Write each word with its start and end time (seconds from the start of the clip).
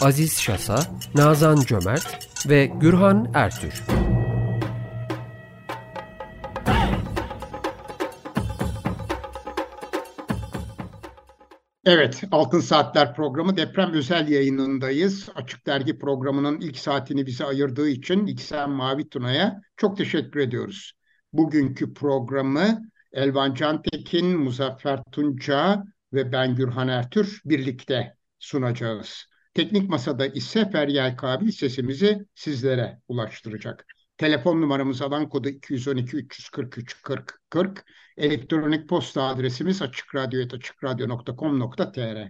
Aziz 0.00 0.40
Şasa, 0.40 0.78
Nazan 1.14 1.56
Cömert 1.56 2.28
ve 2.48 2.66
Gürhan 2.66 3.30
Ertür. 3.34 3.82
Evet, 11.84 12.22
Altın 12.30 12.60
Saatler 12.60 13.14
programı 13.14 13.56
deprem 13.56 13.92
özel 13.92 14.28
yayınındayız. 14.28 15.28
Açık 15.34 15.66
Dergi 15.66 15.98
programının 15.98 16.60
ilk 16.60 16.78
saatini 16.78 17.26
bize 17.26 17.44
ayırdığı 17.44 17.88
için 17.88 18.26
İksen 18.26 18.70
Mavi 18.70 19.08
Tuna'ya 19.08 19.60
çok 19.76 19.96
teşekkür 19.96 20.40
ediyoruz. 20.40 20.92
Bugünkü 21.32 21.94
programı 21.94 22.82
Elvan 23.12 23.54
Cantekin, 23.54 24.38
Muzaffer 24.38 25.02
Tunca 25.12 25.84
ve 26.12 26.32
ben 26.32 26.54
Gürhan 26.54 26.88
Ertür 26.88 27.40
birlikte 27.44 28.14
sunacağız. 28.38 29.26
Teknik 29.54 29.88
Masada 29.88 30.26
ise 30.26 30.70
Feryal 30.70 31.16
Kabil 31.16 31.50
sesimizi 31.50 32.26
sizlere 32.34 33.00
ulaştıracak. 33.08 33.86
Telefon 34.16 34.60
numaramız 34.60 35.02
alan 35.02 35.28
kodu 35.28 35.48
212 35.48 36.16
343 36.16 37.02
40 37.02 37.40
40. 37.50 37.84
Elektronik 38.16 38.88
posta 38.88 39.22
adresimiz 39.22 39.82
açıkradyo.com.tr. 39.82 42.28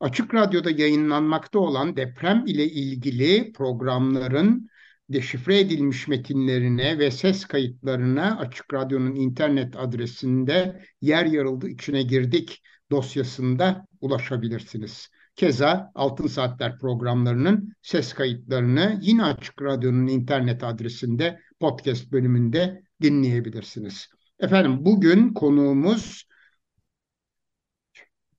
Açık 0.00 0.34
Radyo'da 0.34 0.70
yayınlanmakta 0.70 1.58
olan 1.58 1.96
deprem 1.96 2.46
ile 2.46 2.64
ilgili 2.64 3.52
programların 3.52 4.68
deşifre 5.08 5.58
edilmiş 5.58 6.08
metinlerine 6.08 6.98
ve 6.98 7.10
ses 7.10 7.44
kayıtlarına 7.44 8.38
Açık 8.38 8.74
Radyo'nun 8.74 9.14
internet 9.14 9.76
adresinde 9.76 10.82
yer 11.00 11.26
yarıldı 11.26 11.68
içine 11.68 12.02
girdik 12.02 12.62
dosyasında 12.90 13.86
ulaşabilirsiniz. 14.00 15.08
Keza 15.36 15.92
Altın 15.94 16.26
Saatler 16.26 16.78
programlarının 16.78 17.72
ses 17.82 18.12
kayıtlarını 18.12 18.98
yine 19.02 19.24
Açık 19.24 19.62
Radyo'nun 19.62 20.06
internet 20.06 20.64
adresinde 20.64 21.40
podcast 21.60 22.12
bölümünde 22.12 22.82
dinleyebilirsiniz. 23.02 24.08
Efendim 24.40 24.84
bugün 24.84 25.34
konuğumuz 25.34 26.28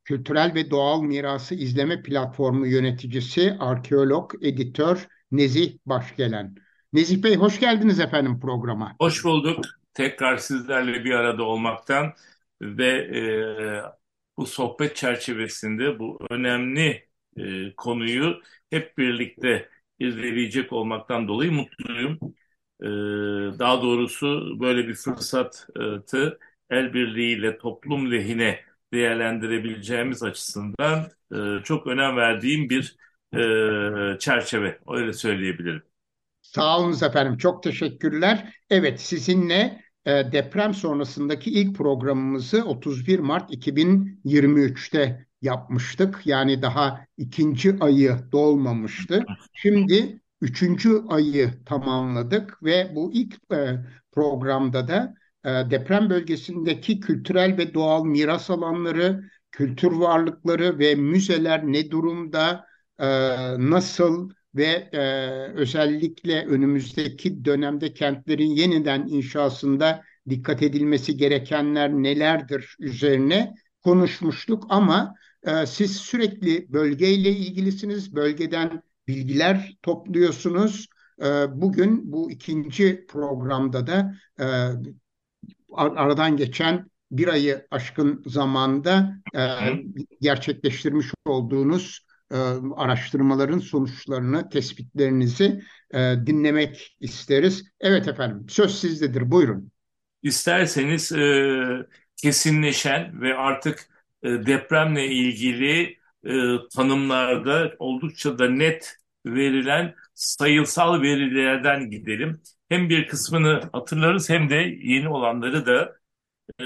Kültürel 0.03 0.55
ve 0.55 0.71
Doğal 0.71 1.01
Mirası 1.01 1.55
İzleme 1.55 2.01
Platformu 2.01 2.67
yöneticisi, 2.67 3.57
arkeolog, 3.59 4.33
editör 4.41 5.07
Nezih 5.31 5.77
Başgelen. 5.85 6.55
Nezih 6.93 7.23
Bey 7.23 7.35
hoş 7.35 7.59
geldiniz 7.59 7.99
efendim 7.99 8.39
programa. 8.39 8.95
Hoş 8.99 9.25
bulduk. 9.25 9.65
Tekrar 9.93 10.37
sizlerle 10.37 11.03
bir 11.03 11.11
arada 11.11 11.43
olmaktan 11.43 12.13
ve 12.61 12.89
e, 12.89 13.23
bu 14.39 14.47
sohbet 14.47 14.95
çerçevesinde 14.95 15.99
bu 15.99 16.19
önemli 16.29 17.09
e, 17.37 17.75
konuyu 17.77 18.41
hep 18.71 18.97
birlikte 18.99 19.69
izleyecek 19.99 20.73
olmaktan 20.73 21.27
dolayı 21.27 21.51
mutluyum. 21.51 22.19
E, 22.81 22.87
daha 23.59 23.81
doğrusu 23.81 24.57
böyle 24.59 24.87
bir 24.87 24.95
fırsatı 24.95 26.39
el 26.69 26.93
birliğiyle 26.93 27.57
toplum 27.57 28.11
lehine 28.11 28.59
değerlendirebileceğimiz 28.93 30.23
açısından 30.23 31.11
e, 31.35 31.63
çok 31.63 31.87
önem 31.87 32.17
verdiğim 32.17 32.69
bir 32.69 32.97
e, 34.15 34.19
çerçeve. 34.19 34.79
Öyle 34.87 35.13
söyleyebilirim. 35.13 35.83
Sağ 36.41 36.79
olun 36.79 36.93
efendim. 37.03 37.37
Çok 37.37 37.63
teşekkürler. 37.63 38.53
Evet 38.69 39.01
sizinle 39.01 39.83
e, 40.05 40.31
deprem 40.31 40.73
sonrasındaki 40.73 41.51
ilk 41.51 41.75
programımızı 41.77 42.63
31 42.63 43.19
Mart 43.19 43.51
2023'te 43.51 45.25
yapmıştık. 45.41 46.21
Yani 46.25 46.61
daha 46.61 47.05
ikinci 47.17 47.75
ayı 47.79 48.17
dolmamıştı. 48.31 49.25
Şimdi 49.53 50.21
üçüncü 50.41 51.03
ayı 51.09 51.63
tamamladık 51.65 52.63
ve 52.63 52.91
bu 52.95 53.11
ilk 53.13 53.53
e, 53.53 53.79
programda 54.11 54.87
da 54.87 55.13
e, 55.45 55.49
deprem 55.49 56.09
bölgesindeki 56.09 56.99
kültürel 56.99 57.57
ve 57.57 57.73
doğal 57.73 58.05
miras 58.05 58.49
alanları, 58.49 59.29
kültür 59.51 59.91
varlıkları 59.91 60.79
ve 60.79 60.95
müzeler 60.95 61.63
ne 61.67 61.91
durumda, 61.91 62.65
e, 62.99 63.07
nasıl 63.71 64.29
ve 64.59 64.89
e, 64.93 65.01
özellikle 65.53 66.45
önümüzdeki 66.45 67.45
dönemde 67.45 67.93
kentlerin 67.93 68.49
yeniden 68.49 69.07
inşasında 69.07 70.03
dikkat 70.29 70.63
edilmesi 70.63 71.17
gerekenler 71.17 71.89
nelerdir 71.91 72.75
üzerine 72.79 73.53
konuşmuştuk 73.83 74.65
ama 74.69 75.15
e, 75.43 75.65
siz 75.65 75.95
sürekli 75.97 76.73
bölgeyle 76.73 77.29
ilgilisiniz, 77.29 78.15
bölgeden 78.15 78.81
bilgiler 79.07 79.77
topluyorsunuz. 79.81 80.87
E, 81.21 81.25
bugün 81.61 82.11
bu 82.11 82.31
ikinci 82.31 83.05
programda 83.09 83.87
da 83.87 84.15
e, 84.39 84.45
aradan 85.73 86.37
geçen 86.37 86.89
bir 87.11 87.27
ayı 87.27 87.67
aşkın 87.71 88.23
zamanda 88.25 89.15
e, 89.35 89.41
gerçekleştirmiş 90.21 91.07
olduğunuz 91.25 92.08
e, 92.31 92.35
araştırmaların 92.75 93.59
sonuçlarını, 93.59 94.49
tespitlerinizi 94.49 95.61
e, 95.93 96.15
dinlemek 96.25 96.97
isteriz. 96.99 97.65
Evet 97.79 98.07
efendim, 98.07 98.49
söz 98.49 98.79
sizdedir. 98.79 99.31
Buyurun. 99.31 99.71
İsterseniz 100.23 101.11
e, 101.11 101.87
kesinleşen 102.21 103.21
ve 103.21 103.35
artık 103.35 103.89
e, 104.23 104.29
depremle 104.29 105.07
ilgili 105.07 105.97
e, 106.25 106.31
tanımlarda 106.75 107.73
oldukça 107.79 108.39
da 108.39 108.49
net 108.49 108.95
verilen 109.25 109.95
sayısal 110.13 111.01
verilerden 111.01 111.89
gidelim. 111.89 112.41
Hem 112.69 112.89
bir 112.89 113.07
kısmını 113.07 113.61
hatırlarız 113.73 114.29
hem 114.29 114.49
de 114.49 114.55
yeni 114.81 115.09
olanları 115.09 115.65
da 115.65 115.95
e, 116.59 116.65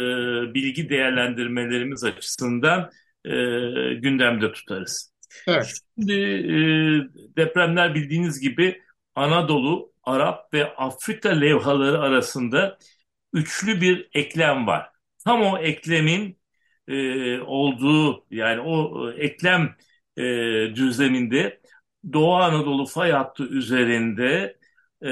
bilgi 0.54 0.90
değerlendirmelerimiz 0.90 2.04
açısından 2.04 2.92
e, 3.26 3.32
gündemde 3.94 4.52
tutarız. 4.52 5.13
Evet. 5.48 5.74
Şimdi 5.98 6.14
e, 6.14 7.38
depremler 7.38 7.96
bildiğiniz 7.96 8.40
gibi 8.40 8.82
Anadolu, 9.16 9.94
Arap 10.04 10.54
ve 10.54 10.76
Afrika 10.76 11.30
levhaları 11.30 12.00
arasında 12.00 12.78
üçlü 13.34 13.82
bir 13.82 14.10
eklem 14.14 14.68
var. 14.68 14.90
Tam 15.26 15.42
o 15.42 15.58
eklemin 15.58 16.40
e, 16.88 17.40
olduğu 17.42 18.26
yani 18.32 18.62
o 18.62 19.10
e, 19.12 19.16
eklem 19.26 19.76
e, 20.18 20.24
düzleminde 20.76 21.62
Doğu 22.14 22.36
Anadolu 22.36 22.86
fay 22.86 23.12
hattı 23.12 23.44
üzerinde 23.44 24.58
e, 25.04 25.08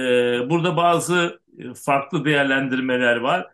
burada 0.50 0.78
bazı 0.78 1.42
farklı 1.86 2.26
değerlendirmeler 2.26 3.16
var. 3.18 3.48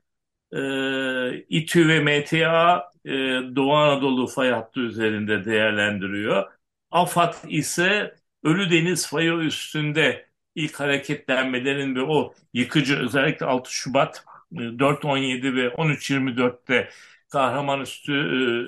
E, 0.53 1.45
İTÜ 1.49 1.87
ve 1.87 1.99
MTA 1.99 2.91
e, 3.05 3.11
Doğu 3.55 3.73
Anadolu 3.73 4.27
fay 4.27 4.51
hattı 4.51 4.79
üzerinde 4.79 5.45
değerlendiriyor. 5.45 6.51
AFAD 6.91 7.33
ise 7.49 8.15
Ölüdeniz 8.43 9.07
fayı 9.07 9.33
üstünde 9.33 10.29
ilk 10.55 10.79
hareketlenmelerin 10.79 11.95
ve 11.95 12.01
o 12.01 12.33
yıkıcı 12.53 12.97
özellikle 12.99 13.45
6 13.45 13.73
Şubat 13.73 14.25
4-17 14.51 15.55
ve 15.55 15.69
13-24'te 15.69 16.89
Kahramanüstü 17.29 18.13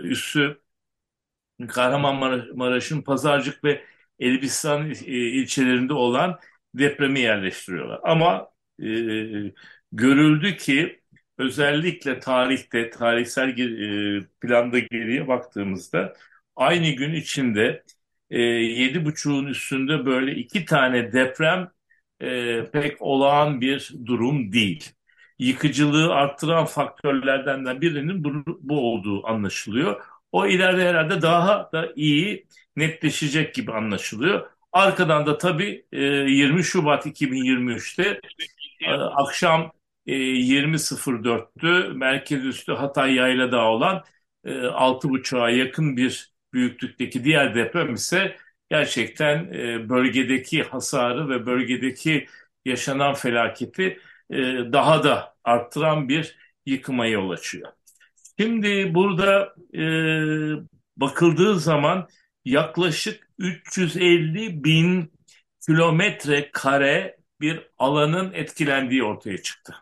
e, 0.04 0.08
üssü 0.08 0.62
Kahramanmaraş'ın 1.68 3.02
Pazarcık 3.02 3.64
ve 3.64 3.86
Elbistan 4.20 4.90
e, 4.92 4.94
ilçelerinde 5.08 5.94
olan 5.94 6.40
depremi 6.76 7.20
yerleştiriyorlar. 7.20 8.00
Ama 8.04 8.52
e, 8.84 8.86
görüldü 9.92 10.58
ki 10.58 11.02
özellikle 11.38 12.20
tarihte, 12.20 12.90
tarihsel 12.90 13.50
e, 14.20 14.28
planda 14.42 14.80
geriye 14.80 15.28
baktığımızda 15.28 16.14
aynı 16.56 16.90
gün 16.92 17.14
içinde 17.14 17.64
e, 17.64 17.99
yedi 18.38 19.06
buçuğun 19.06 19.46
üstünde 19.46 20.06
böyle 20.06 20.36
iki 20.36 20.66
tane 20.66 21.14
deprem 21.14 21.72
e, 22.22 22.66
pek 22.74 23.02
olağan 23.02 23.62
bir 23.62 23.92
durum 24.06 24.54
değil 24.54 24.92
yıkıcılığı 25.40 26.14
arttıran 26.14 26.66
faktörlerden 26.66 27.66
de 27.66 27.82
birinin 27.82 28.24
bu, 28.24 28.58
bu 28.62 28.92
olduğu 28.92 29.28
anlaşılıyor. 29.28 30.06
O 30.32 30.48
ileride 30.48 30.90
herhalde 30.90 31.22
daha 31.22 31.70
da 31.74 31.94
iyi 31.96 32.48
netleşecek 32.76 33.56
gibi 33.56 33.72
anlaşılıyor. 33.74 34.50
Arkadan 34.72 35.26
da 35.26 35.38
tabii 35.38 35.86
20 35.92 36.64
Şubat 36.64 37.06
2023'te 37.06 38.22
akşam 39.16 39.72
20.04'tü 40.06 41.94
merkez 41.94 42.46
üstü 42.46 42.74
Hatay 42.74 43.16
Yaylada 43.16 43.62
olan 43.66 44.04
6.5'a 44.46 45.50
yakın 45.50 45.98
bir 45.98 46.34
büyüklükteki 46.54 47.24
diğer 47.24 47.56
deprem 47.56 47.94
ise 47.94 48.38
gerçekten 48.70 49.52
bölgedeki 49.90 50.64
hasarı 50.64 51.30
ve 51.30 51.46
bölgedeki 51.46 52.28
yaşanan 52.66 53.14
felaketi 53.14 54.00
daha 54.74 55.04
da 55.04 55.36
arttıran 55.44 56.10
bir 56.10 56.38
yıkıma 56.66 57.06
yol 57.06 57.30
açıyor. 57.30 57.72
Şimdi 58.40 58.96
burada 58.96 59.56
e, 59.74 59.82
bakıldığı 60.98 61.60
zaman 61.60 62.10
yaklaşık 62.46 63.30
350 63.38 64.64
bin 64.64 65.14
kilometre 65.66 66.52
kare 66.52 67.18
bir 67.42 67.70
alanın 67.78 68.34
etkilendiği 68.34 69.04
ortaya 69.04 69.38
çıktı. 69.42 69.76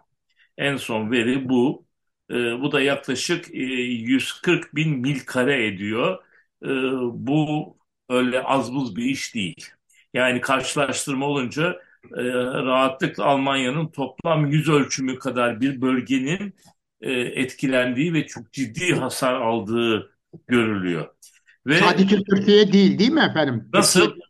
En 0.58 0.78
son 0.78 1.12
veri 1.12 1.50
bu. 1.50 1.86
E, 2.31 2.34
bu 2.36 2.72
da 2.72 2.81
yaklaşık 2.81 3.56
e, 3.56 3.58
140 3.58 4.75
bin 4.75 5.00
mil 5.00 5.19
kare 5.19 5.68
ediyor. 5.68 6.24
E, 6.63 6.69
bu 7.13 7.77
öyle 8.09 8.44
az 8.44 8.74
buz 8.74 8.95
bir 8.95 9.06
iş 9.06 9.36
değil. 9.36 9.69
Yani 10.13 10.42
karşılaştırma 10.42 11.25
olunca 11.25 11.81
e, 12.18 12.24
rahatlıkla 12.63 13.25
Almanya'nın 13.25 13.88
toplam 13.88 14.45
yüz 14.45 14.69
ölçümü 14.69 15.19
kadar 15.19 15.62
bir 15.62 15.81
bölgenin 15.81 16.56
e, 17.01 17.12
etkilendiği 17.12 18.13
ve 18.13 18.27
çok 18.27 18.54
ciddi 18.54 18.95
hasar 18.95 19.33
aldığı 19.33 20.12
görülüyor. 20.48 21.07
Ve 21.68 21.80
sadece 21.80 22.24
Türkiye 22.24 22.74
değil 22.74 23.00
değil 23.00 23.12
mi 23.12 23.27
efendim? 23.30 23.69
Nasıl? 23.74 24.01
Türkiye, 24.01 24.27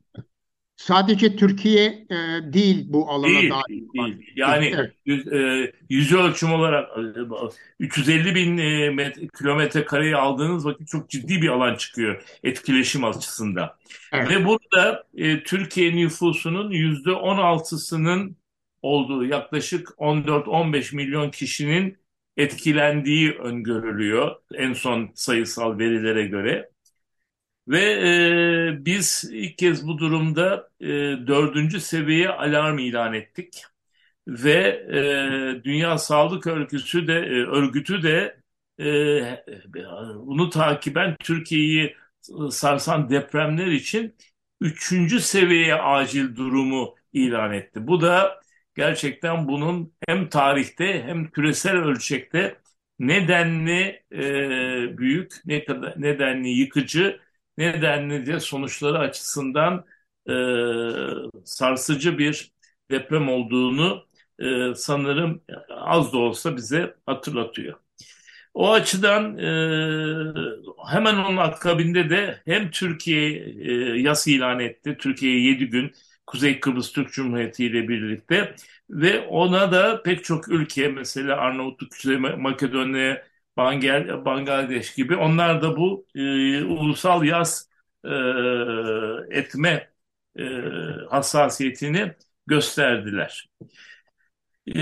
sadece 0.77 1.35
Türkiye 1.35 1.85
e, 1.85 2.15
değil 2.53 2.85
bu 2.89 3.09
alana 3.12 3.27
değil, 3.27 3.50
dahil. 3.50 3.88
Değil. 3.94 4.33
Yani 4.35 4.71
evet. 4.75 4.91
yüz, 5.06 5.27
e, 5.27 5.71
yüz 5.89 6.13
ölçüm 6.13 6.53
olarak 6.53 6.89
350 7.79 8.29
e, 8.29 8.35
bin 8.35 8.57
e, 8.57 8.89
metre, 8.89 9.27
kilometre 9.38 9.85
kareyi 9.85 10.15
aldığınız 10.15 10.65
vakit 10.65 10.88
çok 10.88 11.09
ciddi 11.09 11.41
bir 11.41 11.47
alan 11.47 11.75
çıkıyor 11.75 12.24
etkileşim 12.44 13.03
açısından. 13.03 13.75
Evet. 14.13 14.29
Ve 14.29 14.45
burada 14.45 15.03
e, 15.15 15.44
Türkiye 15.44 15.95
nüfusunun 15.95 16.71
yüzde 16.71 17.09
16'sının 17.09 18.35
olduğu 18.81 19.25
yaklaşık 19.25 19.88
14-15 19.88 20.95
milyon 20.95 21.31
kişinin 21.31 21.97
etkilendiği 22.38 23.31
öngörülüyor 23.31 24.35
en 24.53 24.74
son 24.74 25.09
sayısal 25.15 25.79
verilere 25.79 26.27
göre. 26.27 26.69
Ve 27.68 27.80
e, 28.80 28.86
biz 28.86 29.30
ilk 29.31 29.58
kez 29.58 29.88
bu 29.88 29.98
durumda 29.98 30.69
e, 30.81 30.88
dördüncü 31.28 31.80
seviye 31.81 32.30
alarm 32.30 32.78
ilan 32.78 33.14
ettik. 33.14 33.64
Ve 34.28 34.54
e, 35.60 35.64
Dünya 35.64 35.98
Sağlık 35.98 36.48
Örgütü 36.48 37.08
de, 37.08 37.14
e, 37.14 37.46
örgütü 37.46 38.04
de 38.04 38.38
e, 38.80 38.86
bunu 40.16 40.50
takiben 40.50 41.16
Türkiye'yi 41.19 41.96
sarsan 42.52 43.10
depremler 43.10 43.68
için 43.68 44.16
üçüncü 44.62 45.20
seviyeye 45.20 45.75
acil 45.75 46.36
durumu 46.36 46.96
ilan 47.13 47.54
etti. 47.54 47.88
Bu 47.88 48.02
da 48.02 48.42
gerçekten 48.75 49.48
bunun 49.48 49.94
hem 50.08 50.30
tarihte 50.30 51.04
hem 51.04 51.31
küresel 51.31 51.75
ölçekte 51.75 52.58
nedenli 53.00 54.04
e, 54.12 54.98
büyük, 54.98 55.34
nedenli 55.98 56.50
yıkıcı, 56.50 57.20
nedenli 57.57 58.25
de 58.25 58.39
sonuçları 58.39 59.00
açısından 59.00 59.86
e, 60.30 60.33
sarsıcı 61.45 62.18
bir 62.18 62.51
deprem 62.92 63.30
olduğunu 63.30 64.06
e, 64.39 64.75
sanırım 64.75 65.42
az 65.69 66.13
da 66.13 66.18
olsa 66.18 66.56
bize 66.57 66.95
hatırlatıyor. 67.06 67.80
O 68.54 68.71
açıdan 68.74 69.38
e, 69.38 69.48
hemen 70.88 71.15
onun 71.15 71.38
akabinde 71.38 72.09
de 72.09 72.42
hem 72.45 72.71
Türkiye 72.71 73.30
e, 73.95 74.01
yas 74.01 74.27
ilan 74.27 74.60
etti. 74.60 74.98
Türkiye 75.00 75.39
7 75.42 75.65
gün 75.69 75.92
Kuzey 76.27 76.60
Kıbrıs 76.60 76.92
Türk 76.92 77.12
Cumhuriyeti 77.13 77.65
ile 77.65 77.88
birlikte 77.88 78.56
ve 78.89 79.19
ona 79.27 79.71
da 79.71 80.03
pek 80.03 80.24
çok 80.24 80.48
ülke 80.50 80.88
mesela 80.88 81.38
Arnavutluk, 81.38 81.92
Kuzey 81.92 82.18
Makedonya, 82.18 83.24
Bangel, 83.57 84.25
Bangladeş 84.25 84.94
gibi 84.95 85.15
onlar 85.15 85.62
da 85.62 85.77
bu 85.77 86.06
e, 86.15 86.63
ulusal 86.63 87.24
yaz 87.24 87.69
e, 88.06 88.09
etme 89.30 89.92
e, 90.39 90.44
hassasiyetini 91.09 92.13
gösterdiler. 92.48 93.50
E, 94.75 94.81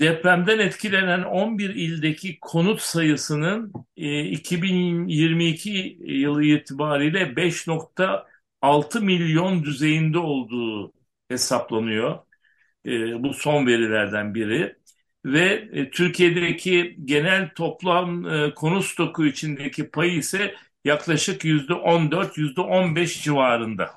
depremden 0.00 0.58
etkilenen 0.58 1.22
11 1.22 1.70
ildeki 1.74 2.38
konut 2.40 2.80
sayısının 2.80 3.72
e, 3.96 4.20
2022 4.24 5.98
yılı 6.00 6.44
itibariyle 6.44 7.36
5.6 7.36 9.00
milyon 9.00 9.64
düzeyinde 9.64 10.18
olduğu 10.18 10.92
hesaplanıyor. 11.28 12.18
E, 12.86 13.24
bu 13.24 13.34
son 13.34 13.66
verilerden 13.66 14.34
biri. 14.34 14.76
Ve 15.26 15.68
e, 15.72 15.90
Türkiye'deki 15.90 16.96
genel 17.04 17.50
toplam 17.54 18.26
e, 18.28 18.54
konu 18.54 18.82
stoku 18.82 19.26
içindeki 19.26 19.90
payı 19.90 20.12
ise 20.12 20.54
yaklaşık 20.84 21.44
yüzde 21.44 21.74
14, 21.74 22.38
yüzde 22.38 22.60
15 22.60 23.22
civarında. 23.24 23.90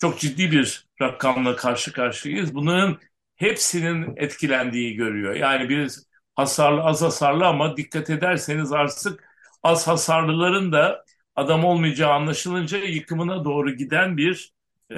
Çok 0.00 0.18
ciddi 0.20 0.50
bir 0.52 0.86
rakamla 1.02 1.56
karşı 1.56 1.92
karşıyayız. 1.92 2.54
Bunların 2.54 2.98
hepsinin 3.36 4.16
etkilendiği 4.16 4.94
görüyor. 4.94 5.34
Yani 5.34 5.68
bir 5.68 5.92
hasarlı 6.34 6.82
az 6.82 7.02
hasarlı 7.02 7.46
ama 7.46 7.76
dikkat 7.76 8.10
ederseniz 8.10 8.72
artık 8.72 9.24
az 9.62 9.88
hasarlıların 9.88 10.72
da 10.72 11.04
adam 11.36 11.64
olmayacağı 11.64 12.12
anlaşılınca 12.12 12.78
yıkımına 12.78 13.44
doğru 13.44 13.76
giden 13.76 14.16
bir 14.16 14.52
e, 14.90 14.96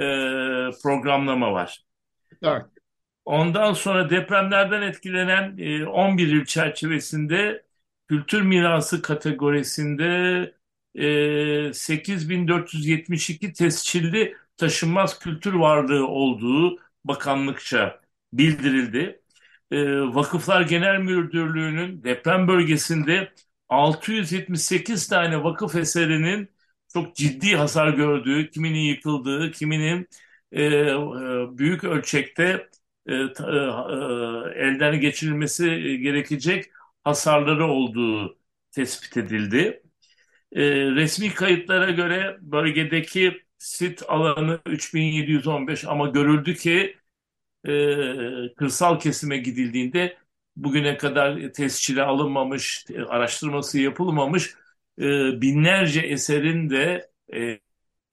programlama 0.83 1.53
var. 1.53 1.83
Evet. 2.43 2.65
Ondan 3.25 3.73
sonra 3.73 4.09
depremlerden 4.09 4.81
etkilenen 4.81 5.57
11 5.85 6.33
e, 6.33 6.37
il 6.37 6.45
çerçevesinde 6.45 7.63
kültür 8.07 8.41
mirası 8.41 9.01
kategorisinde 9.01 10.53
8472 11.73 13.47
e, 13.47 13.53
tescilli 13.53 14.35
taşınmaz 14.57 15.19
kültür 15.19 15.53
varlığı 15.53 16.07
olduğu 16.07 16.77
bakanlıkça 17.05 18.01
bildirildi. 18.33 19.21
E, 19.71 19.99
Vakıflar 20.01 20.61
Genel 20.61 20.99
Müdürlüğü'nün 20.99 22.03
deprem 22.03 22.47
bölgesinde 22.47 23.31
678 23.69 25.07
tane 25.07 25.43
vakıf 25.43 25.75
eserinin 25.75 26.49
çok 26.93 27.15
ciddi 27.15 27.55
hasar 27.55 27.89
gördüğü, 27.89 28.49
kiminin 28.49 28.79
yıkıldığı, 28.79 29.51
kiminin 29.51 30.07
büyük 31.57 31.83
ölçekte 31.83 32.69
e, 33.07 33.13
e, 33.13 33.17
elden 34.55 34.99
geçirilmesi 34.99 35.65
gerekecek 36.01 36.65
hasarları 37.03 37.65
olduğu 37.67 38.37
tespit 38.71 39.17
edildi. 39.17 39.83
E, 40.51 40.61
resmi 40.71 41.33
kayıtlara 41.33 41.91
göre 41.91 42.37
bölgedeki 42.41 43.43
sit 43.57 44.03
alanı 44.07 44.59
3715 44.65 45.85
ama 45.85 46.07
görüldü 46.09 46.55
ki 46.55 46.97
e, 47.67 47.73
kırsal 48.55 48.99
kesime 48.99 49.37
gidildiğinde 49.37 50.17
bugüne 50.55 50.97
kadar 50.97 51.53
tescile 51.53 52.03
alınmamış, 52.03 52.85
araştırması 53.07 53.79
yapılmamış 53.79 54.55
e, 54.99 55.03
binlerce 55.41 56.01
eserin 56.01 56.69
de 56.69 57.09
e, 57.33 57.59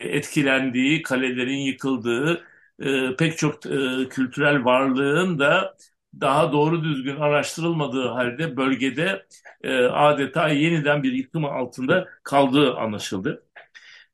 etkilendiği, 0.01 1.03
kalelerin 1.03 1.59
yıkıldığı, 1.59 2.45
e, 2.81 3.17
pek 3.17 3.39
çok 3.39 3.67
e, 3.67 4.09
kültürel 4.11 4.65
varlığın 4.65 5.39
da 5.39 5.77
daha 6.21 6.53
doğru 6.53 6.85
düzgün 6.85 7.17
araştırılmadığı 7.17 8.09
halde 8.09 8.57
bölgede 8.57 9.27
e, 9.63 9.85
adeta 9.85 10.49
yeniden 10.49 11.03
bir 11.03 11.13
yıkım 11.13 11.45
altında 11.45 12.09
kaldığı 12.23 12.75
anlaşıldı. 12.77 13.45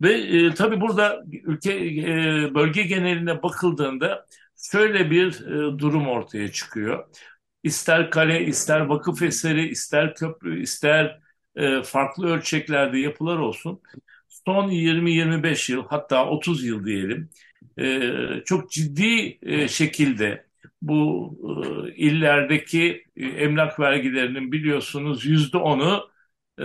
Ve 0.02 0.12
e, 0.14 0.54
tabii 0.54 0.80
burada 0.80 1.25
ülke 1.32 1.73
e, 1.73 2.54
bölge 2.54 2.82
geneline 2.82 3.42
bakıldığında 3.42 4.26
şöyle 4.56 5.11
bir 5.11 5.46
e, 5.46 5.78
durum 5.78 6.08
ortaya 6.08 6.52
çıkıyor. 6.52 7.08
İster 7.62 8.11
kale, 8.11 8.44
ister 8.46 8.80
vakıf 8.80 9.23
eseri, 9.23 9.68
ister 9.68 10.14
köprü, 10.14 10.62
ister 10.62 11.20
e, 11.56 11.82
farklı 11.82 12.26
ölçeklerde 12.28 12.99
yapılar 12.99 13.37
olsun. 13.38 13.80
Son 14.28 14.68
20-25 14.70 15.73
yıl 15.73 15.85
hatta 15.88 16.26
30 16.28 16.64
yıl 16.64 16.85
diyelim 16.87 17.30
e, 17.78 18.00
çok 18.45 18.71
ciddi 18.71 19.38
e, 19.42 19.68
şekilde 19.68 20.47
bu 20.83 21.30
e, 21.88 21.95
illerdeki 21.95 23.04
e, 23.16 23.26
emlak 23.26 23.80
vergilerinin 23.80 24.52
biliyorsunuz 24.52 25.26
yüzde 25.26 25.56
onu 25.59 26.11
e, 26.59 26.62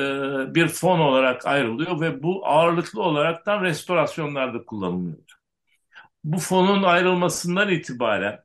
bir 0.55 0.67
fon 0.67 0.99
olarak 0.99 1.45
ayrılıyor 1.47 2.01
ve 2.01 2.23
bu 2.23 2.47
ağırlıklı 2.47 3.01
olaraktan 3.01 3.63
restorasyonlarda 3.63 4.65
kullanılıyor. 4.65 5.17
bu 6.23 6.39
fonun 6.39 6.83
ayrılmasından 6.83 7.69
itibaren 7.69 8.39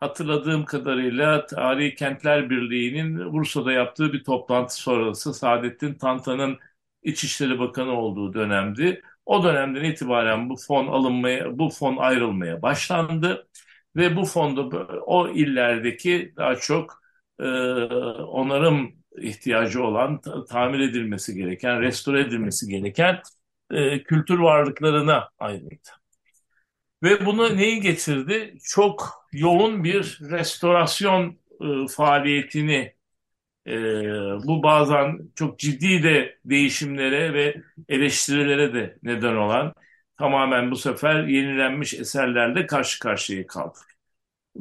hatırladığım 0.00 0.64
kadarıyla 0.64 1.46
Tarihi 1.46 1.94
Kentler 1.94 2.50
Birliği'nin 2.50 3.32
Bursa'da 3.32 3.72
yaptığı 3.72 4.12
bir 4.12 4.24
toplantı 4.24 4.74
sonrası 4.76 5.34
Saadettin 5.34 5.94
Tantan'ın 5.94 6.58
İçişleri 7.02 7.58
Bakanı 7.58 7.92
olduğu 7.92 8.34
dönemdi. 8.34 9.02
O 9.26 9.44
dönemden 9.44 9.84
itibaren 9.84 10.50
bu 10.50 10.56
fon 10.56 10.86
alınmaya, 10.86 11.58
bu 11.58 11.70
fon 11.70 11.96
ayrılmaya 11.96 12.62
başlandı 12.62 13.48
ve 13.96 14.16
bu 14.16 14.24
fonda 14.24 14.62
o 15.06 15.28
illerdeki 15.28 16.32
daha 16.36 16.56
çok 16.56 17.02
e, 17.40 17.44
onarım 18.24 18.92
ihtiyacı 19.18 19.82
olan, 19.82 20.20
tamir 20.50 20.80
edilmesi 20.80 21.34
gereken, 21.34 21.80
restore 21.80 22.20
edilmesi 22.20 22.68
gereken 22.68 23.20
e, 23.70 24.02
kültür 24.02 24.38
varlıklarına 24.38 25.28
ayrıldı. 25.38 25.90
Ve 27.02 27.26
bunu 27.26 27.56
neyi 27.56 27.80
getirdi? 27.80 28.58
Çok 28.64 29.26
yoğun 29.32 29.84
bir 29.84 30.18
restorasyon 30.30 31.38
e, 31.60 31.88
faaliyetini 31.88 32.94
e, 33.66 33.72
bu 34.46 34.62
bazen 34.62 35.18
çok 35.34 35.58
ciddi 35.58 36.02
de 36.02 36.38
değişimlere 36.44 37.34
ve 37.34 37.62
eleştirilere 37.88 38.74
de 38.74 38.98
neden 39.02 39.36
olan 39.36 39.74
tamamen 40.18 40.70
bu 40.70 40.76
sefer 40.76 41.24
yenilenmiş 41.24 41.94
eserlerle 41.94 42.66
karşı 42.66 42.98
karşıya 43.00 43.46
kaldık. 43.46 43.82
E, 44.56 44.60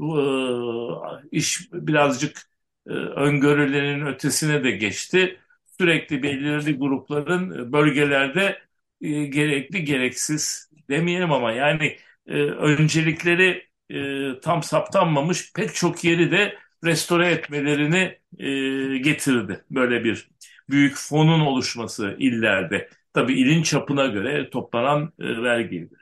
iş 1.31 1.69
birazcık 1.73 2.41
e, 2.87 2.91
öngörülerin 2.93 4.05
ötesine 4.05 4.63
de 4.63 4.71
geçti. 4.71 5.39
Sürekli 5.77 6.23
belirli 6.23 6.77
grupların 6.77 7.73
bölgelerde 7.73 8.61
e, 9.01 9.25
gerekli 9.25 9.83
gereksiz 9.85 10.71
demeyelim 10.89 11.31
ama 11.31 11.51
yani 11.51 11.97
e, 12.27 12.33
öncelikleri 12.43 13.67
e, 13.89 14.39
tam 14.39 14.63
saptanmamış 14.63 15.53
pek 15.53 15.75
çok 15.75 16.03
yeri 16.03 16.31
de 16.31 16.57
restore 16.85 17.27
etmelerini 17.31 18.19
e, 18.39 18.97
getirdi. 18.97 19.65
Böyle 19.71 20.03
bir 20.03 20.29
büyük 20.69 20.95
fonun 20.97 21.39
oluşması 21.39 22.15
illerde. 22.19 22.89
Tabii 23.13 23.33
ilin 23.41 23.63
çapına 23.63 24.05
göre 24.05 24.49
toplanan 24.49 25.13
e, 25.19 25.43
vergiydi. 25.43 25.95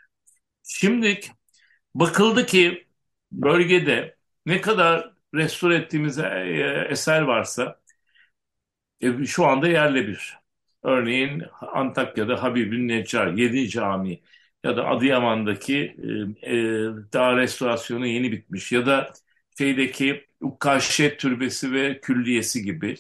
Şimdi 0.64 1.20
bakıldı 1.96 2.46
ki 2.46 2.88
bölgede 3.32 4.18
ne 4.46 4.62
kadar 4.62 5.14
restore 5.36 5.76
ettiğimiz 5.76 6.20
e, 6.20 6.88
eser 6.90 7.22
varsa 7.22 7.80
e, 9.02 9.26
şu 9.26 9.46
anda 9.46 9.68
yerle 9.68 10.08
bir. 10.08 10.40
Örneğin 10.84 11.44
Antakya'da 11.62 12.44
Habibin 12.44 12.88
Neccar, 12.88 13.28
Yedi 13.34 13.70
Cami 13.70 14.22
ya 14.64 14.78
da 14.78 14.88
Adıyaman'daki 14.88 15.96
e, 16.44 16.52
e, 16.56 16.58
daha 17.14 17.38
restorasyonu 17.38 18.08
yeni 18.08 18.32
bitmiş 18.32 18.72
ya 18.72 18.86
da 18.86 19.14
şeydeki 19.60 20.28
Ukkaşet 20.42 21.20
Türbesi 21.20 21.74
ve 21.74 22.00
Külliyesi 22.02 22.64
gibi 22.64 22.96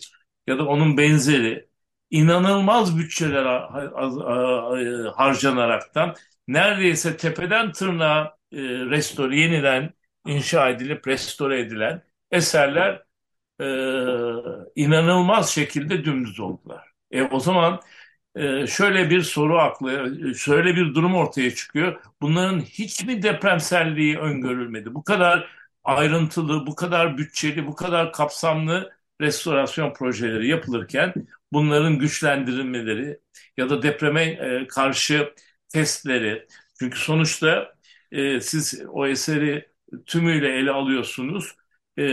ya 0.48 0.58
da 0.60 0.66
onun 0.68 0.98
benzeri 0.98 1.70
inanılmaz 2.10 2.98
bütçeler 2.98 3.46
harcanaraktan 5.16 6.16
neredeyse 6.48 7.18
tepeden 7.18 7.72
tırnağa 7.72 8.38
e, 8.52 8.58
restore, 8.62 9.40
yeniden 9.40 9.94
inşa 10.26 10.70
edilip 10.70 11.08
restore 11.08 11.60
edilen 11.60 12.02
eserler 12.32 13.04
e, 13.62 13.66
inanılmaz 14.76 15.50
şekilde 15.50 16.06
dümdüz 16.06 16.40
oldular. 16.40 16.88
E, 17.12 17.24
o 17.24 17.40
zaman 17.40 17.80
e, 18.36 18.68
şöyle 18.68 19.10
bir 19.10 19.22
soru 19.22 19.60
aklı, 19.60 20.18
şöyle 20.36 20.76
bir 20.76 20.96
durum 20.96 21.16
ortaya 21.16 21.56
çıkıyor. 21.56 22.02
Bunların 22.22 22.60
hiç 22.62 23.06
mi 23.06 23.24
depremselliği 23.24 24.18
öngörülmedi? 24.20 24.94
Bu 24.96 25.04
kadar 25.04 25.50
ayrıntılı, 25.98 26.68
bu 26.68 26.76
kadar 26.76 27.18
bütçeli, 27.18 27.68
bu 27.68 27.76
kadar 27.76 28.14
kapsamlı 28.14 28.92
restorasyon 29.22 29.94
projeleri 29.94 30.48
yapılırken 30.48 31.14
bunların 31.54 32.00
güçlendirilmeleri 32.00 33.20
ya 33.58 33.70
da 33.70 33.82
depreme 33.84 34.24
e, 34.24 34.68
karşı 34.68 35.34
testleri 35.70 36.48
çünkü 36.80 37.00
sonuçta 37.00 37.74
e, 38.12 38.42
siz 38.42 38.82
o 38.90 39.08
eseri 39.08 39.70
tümüyle 40.06 40.48
ele 40.58 40.72
alıyorsunuz. 40.72 41.56
E, 41.98 42.04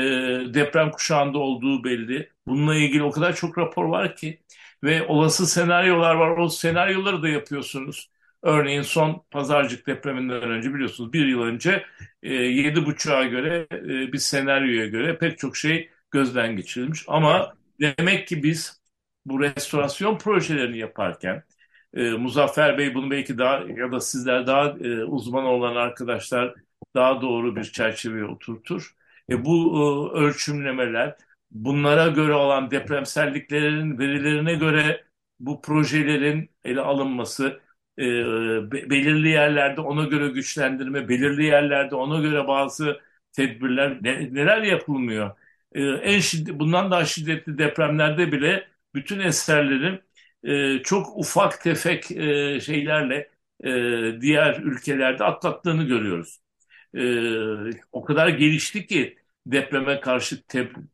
deprem 0.54 0.90
kuşağında 0.90 1.38
olduğu 1.38 1.84
belli. 1.84 2.30
Bununla 2.46 2.74
ilgili 2.74 3.02
o 3.02 3.10
kadar 3.10 3.34
çok 3.36 3.58
rapor 3.58 3.84
var 3.84 4.16
ki 4.16 4.42
ve 4.84 5.06
olası 5.06 5.46
senaryolar 5.46 6.14
var. 6.14 6.30
O 6.38 6.48
senaryoları 6.48 7.22
da 7.22 7.28
yapıyorsunuz. 7.28 8.10
Örneğin 8.46 8.82
son 8.82 9.22
Pazarcık 9.30 9.86
depreminden 9.86 10.42
önce 10.42 10.74
biliyorsunuz 10.74 11.12
bir 11.12 11.26
yıl 11.26 11.42
önce 11.42 11.86
e, 12.22 12.34
yedi 12.34 12.86
buçuğa 12.86 13.24
göre 13.24 13.66
e, 13.72 14.12
bir 14.12 14.18
senaryoya 14.18 14.86
göre 14.86 15.18
pek 15.18 15.38
çok 15.38 15.56
şey 15.56 15.90
gözden 16.10 16.56
geçirilmiş. 16.56 17.04
Ama 17.08 17.56
demek 17.80 18.28
ki 18.28 18.42
biz 18.42 18.82
bu 19.26 19.40
restorasyon 19.40 20.18
projelerini 20.18 20.78
yaparken 20.78 21.42
e, 21.94 22.10
Muzaffer 22.10 22.78
Bey 22.78 22.94
bunu 22.94 23.10
belki 23.10 23.38
daha 23.38 23.58
ya 23.58 23.92
da 23.92 24.00
sizler 24.00 24.46
daha 24.46 24.68
e, 24.68 25.04
uzman 25.04 25.44
olan 25.44 25.76
arkadaşlar 25.76 26.54
daha 26.94 27.22
doğru 27.22 27.56
bir 27.56 27.64
çerçeveye 27.64 28.24
oturtur. 28.24 28.94
E, 29.30 29.44
bu 29.44 29.56
e, 30.14 30.18
ölçümlemeler 30.18 31.16
bunlara 31.50 32.08
göre 32.08 32.32
olan 32.32 32.70
depremselliklerin 32.70 33.98
verilerine 33.98 34.54
göre 34.54 35.04
bu 35.40 35.60
projelerin 35.62 36.50
ele 36.64 36.80
alınması, 36.80 37.60
e, 37.98 38.02
belirli 38.90 39.28
yerlerde 39.28 39.80
ona 39.80 40.04
göre 40.04 40.28
güçlendirme, 40.28 41.08
belirli 41.08 41.44
yerlerde 41.44 41.94
ona 41.94 42.20
göre 42.20 42.48
bazı 42.48 43.00
tedbirler 43.32 43.98
ne, 44.02 44.34
neler 44.34 44.62
yapılmıyor. 44.62 45.30
E, 45.74 45.82
en 45.82 46.20
şiddet, 46.20 46.58
bundan 46.58 46.90
daha 46.90 47.04
şiddetli 47.04 47.58
depremlerde 47.58 48.32
bile 48.32 48.68
bütün 48.94 49.20
eserlerin 49.20 50.00
e, 50.44 50.82
çok 50.82 51.16
ufak 51.18 51.60
tefek 51.62 52.10
e, 52.10 52.60
şeylerle 52.60 53.30
e, 53.64 53.70
diğer 54.20 54.60
ülkelerde 54.60 55.24
atlattığını 55.24 55.84
görüyoruz. 55.84 56.40
E, 56.94 57.02
o 57.92 58.04
kadar 58.04 58.28
gelişti 58.28 58.86
ki 58.86 59.18
depreme 59.46 60.00
karşı 60.00 60.42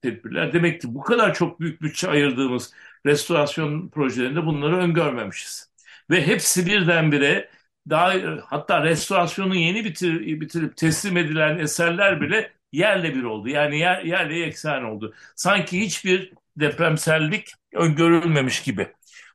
tedbirler. 0.03 0.53
Demek 0.53 0.81
ki 0.81 0.95
bu 0.95 1.01
kadar 1.03 1.35
çok 1.35 1.61
büyük 1.61 1.83
bütçe 1.83 2.09
ayırdığımız 2.09 2.73
restorasyon 3.07 3.89
projelerinde 3.89 4.47
bunları 4.47 4.77
öngörmemişiz. 4.77 5.72
Ve 6.11 6.27
hepsi 6.27 6.67
birdenbire 6.67 7.51
daha 7.91 8.15
hatta 8.47 8.85
restorasyonu 8.85 9.55
yeni 9.57 9.85
bitir, 9.85 10.41
bitirip 10.41 10.77
teslim 10.77 11.17
edilen 11.17 11.59
eserler 11.59 12.21
bile 12.21 12.53
yerle 12.73 13.15
bir 13.15 13.23
oldu. 13.23 13.49
Yani 13.49 13.79
yer, 13.79 14.05
yerle 14.05 14.45
eksen 14.45 14.83
oldu. 14.83 15.15
Sanki 15.37 15.81
hiçbir 15.81 16.33
depremsellik 16.57 17.49
öngörülmemiş 17.75 18.63
gibi. 18.63 18.89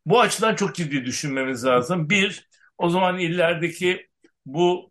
Bu 0.06 0.22
açıdan 0.22 0.56
çok 0.56 0.76
ciddi 0.76 1.06
düşünmemiz 1.06 1.66
lazım. 1.66 2.10
Bir, 2.10 2.48
o 2.78 2.90
zaman 2.90 3.20
illerdeki 3.20 4.08
bu 4.46 4.90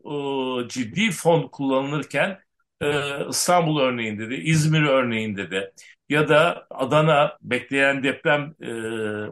e, 0.66 0.68
ciddi 0.68 1.10
fon 1.10 1.48
kullanılırken 1.48 2.38
e, 2.80 2.88
İstanbul 3.28 3.80
örneğinde 3.80 4.30
de, 4.30 4.36
İzmir 4.38 4.82
örneğinde 4.82 5.50
de 5.50 5.72
ya 6.08 6.28
da 6.28 6.66
Adana 6.70 7.38
bekleyen 7.42 8.02
deprem, 8.02 8.54
e, 8.60 8.70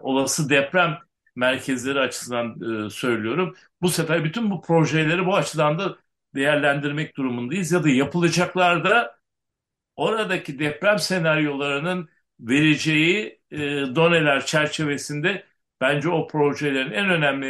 olası 0.01 0.51
deprem 0.51 0.99
merkezleri 1.37 2.01
açısından 2.01 2.87
e, 2.87 2.91
söylüyorum. 2.91 3.57
Bu 3.83 3.89
sefer 3.89 4.25
bütün 4.25 4.51
bu 4.51 4.63
projeleri 4.63 5.27
bu 5.27 5.37
açıdan 5.37 5.79
da 5.79 5.99
değerlendirmek 6.35 7.17
durumundayız 7.17 7.73
ya 7.73 7.85
da 7.85 7.89
yapılacaklarda 7.89 9.19
oradaki 9.97 10.59
deprem 10.59 10.99
senaryolarının 10.99 12.09
vereceği 12.41 13.41
e, 13.51 13.59
doneler 13.97 14.47
çerçevesinde 14.47 15.45
bence 15.81 16.09
o 16.09 16.27
projelerin 16.27 16.93
en 16.93 17.11
önemli 17.11 17.47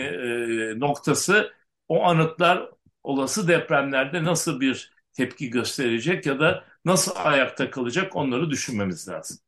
e, 0.77 0.81
noktası 0.81 1.53
o 1.89 2.05
anıtlar 2.05 2.71
olası 3.03 3.49
depremlerde 3.49 4.25
nasıl 4.25 4.61
bir 4.61 4.93
tepki 5.13 5.51
gösterecek 5.51 6.27
ya 6.27 6.41
da 6.41 6.65
nasıl 6.85 7.13
ayakta 7.17 7.71
kalacak 7.71 8.17
onları 8.17 8.51
düşünmemiz 8.51 9.09
lazım. 9.09 9.39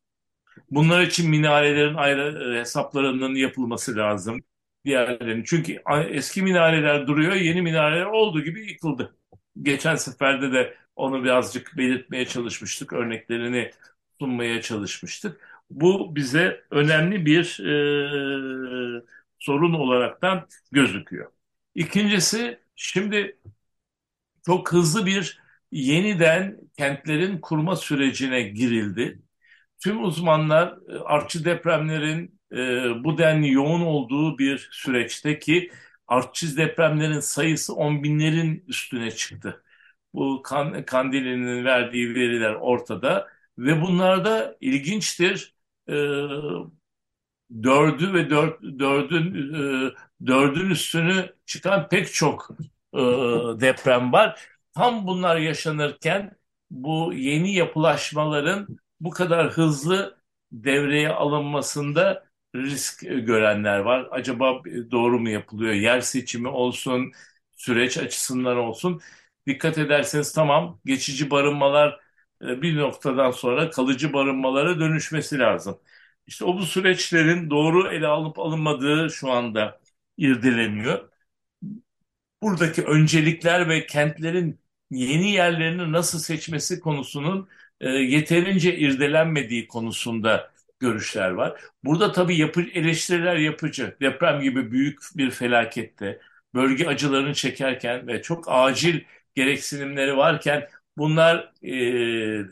Bunlar 0.71 1.03
için 1.03 1.31
minarelerin 1.31 1.95
ayrı 1.95 2.55
e, 2.57 2.61
hesaplarının 2.61 3.35
yapılması 3.35 3.97
lazım. 3.97 4.41
Diğerlerini. 4.85 5.45
Çünkü 5.45 5.83
eski 6.11 6.43
minareler 6.43 7.07
duruyor, 7.07 7.33
yeni 7.35 7.63
minareler 7.63 8.05
olduğu 8.07 8.43
gibi 8.45 8.71
yıkıldı. 8.71 9.17
Geçen 9.63 9.95
seferde 9.97 10.53
de 10.53 10.77
onu 10.97 11.25
birazcık 11.25 11.73
belirtmeye 11.77 12.27
çalışmıştık, 12.27 12.93
örneklerini 12.93 13.71
sunmaya 14.21 14.63
çalışmıştık. 14.63 15.41
Bu 15.71 16.17
bize 16.17 16.65
önemli 16.71 17.27
bir 17.27 17.61
e, 17.61 19.03
sorun 19.39 19.73
olaraktan 19.75 20.49
gözüküyor. 20.73 21.33
İkincisi, 21.75 22.59
şimdi 22.77 23.39
çok 24.47 24.73
hızlı 24.73 25.07
bir 25.07 25.41
yeniden 25.73 26.61
kentlerin 26.79 27.39
kurma 27.41 27.77
sürecine 27.77 28.43
girildi. 28.43 29.19
Tüm 29.79 30.05
uzmanlar 30.05 30.79
e, 30.89 30.99
artçı 30.99 31.45
depremlerin 31.45 32.41
e, 32.53 32.57
bu 33.05 33.19
denli 33.19 33.53
yoğun 33.53 33.81
olduğu 33.81 34.39
bir 34.39 34.69
süreçte 34.73 35.39
ki 35.39 35.71
artçı 36.09 36.57
depremlerin 36.57 37.21
sayısı 37.21 37.75
on 37.75 38.03
binlerin 38.03 38.65
üstüne 38.69 39.11
çıktı. 39.11 39.65
bu 40.15 40.43
kan, 40.43 40.87
Kandili'nin 40.87 41.65
verdiği 41.65 42.15
veriler 42.15 42.55
ortada 42.55 43.29
ve 43.59 43.83
bunlarda 43.83 44.57
ilginçtir 44.61 45.55
e, 45.89 45.95
dördü 47.63 48.13
ve 48.15 48.31
dört, 48.31 48.63
dördün 48.63 49.55
e, 49.55 49.93
dördün 50.27 50.71
üstünü 50.71 51.35
çıkan 51.47 51.89
pek 51.89 52.13
çok 52.15 52.51
e, 52.95 52.99
deprem 53.61 54.13
var. 54.13 54.41
Tam 54.75 55.07
bunlar 55.07 55.37
yaşanırken 55.37 56.37
bu 56.71 57.13
yeni 57.15 57.55
yapılaşmaların 57.55 58.79
bu 59.01 59.11
kadar 59.11 59.51
hızlı 59.53 60.19
devreye 60.53 61.09
alınmasında 61.11 62.27
risk 62.57 63.01
görenler 63.01 63.79
var. 63.79 64.09
Acaba 64.11 64.63
doğru 64.91 65.19
mu 65.21 65.29
yapılıyor? 65.31 65.73
Yer 65.75 66.01
seçimi 66.01 66.49
olsun, 66.49 67.13
süreç 67.57 67.99
açısından 67.99 68.57
olsun. 68.57 69.01
Dikkat 69.47 69.79
ederseniz 69.79 70.33
tamam 70.33 70.81
geçici 70.85 71.31
barınmalar 71.31 72.01
e, 72.43 72.63
bir 72.63 72.77
noktadan 72.79 73.31
sonra 73.31 73.71
kalıcı 73.71 74.13
barınmalara 74.13 74.81
dönüşmesi 74.81 75.39
lazım. 75.39 75.79
İşte 76.27 76.45
o 76.45 76.59
bu 76.59 76.67
süreçlerin 76.67 77.51
doğru 77.51 77.89
ele 77.93 78.07
alıp 78.07 78.39
alınmadığı 78.39 79.11
şu 79.11 79.31
anda 79.33 79.81
irdeleniyor. 80.17 81.09
Buradaki 82.43 82.83
öncelikler 82.85 83.69
ve 83.69 83.87
kentlerin 83.87 84.61
yeni 84.91 85.31
yerlerini 85.33 85.93
nasıl 85.93 86.19
seçmesi 86.19 86.81
konusunun 86.81 87.49
e, 87.81 87.89
yeterince 87.91 88.77
irdelenmediği 88.77 89.69
konusunda 89.69 90.51
görüşler 90.81 91.31
var. 91.31 91.61
Burada 91.85 92.13
tabii 92.13 92.37
yapı, 92.37 92.63
eleştiriler 92.63 93.37
yapıcı. 93.37 93.97
Deprem 94.01 94.41
gibi 94.43 94.73
büyük 94.73 94.99
bir 95.17 95.31
felakette 95.31 96.21
bölge 96.55 96.87
acılarını 96.87 97.35
çekerken 97.35 98.07
ve 98.07 98.23
çok 98.23 98.45
acil 98.49 99.01
gereksinimleri 99.35 100.17
varken 100.17 100.69
bunlar 100.99 101.53
e, 101.63 102.47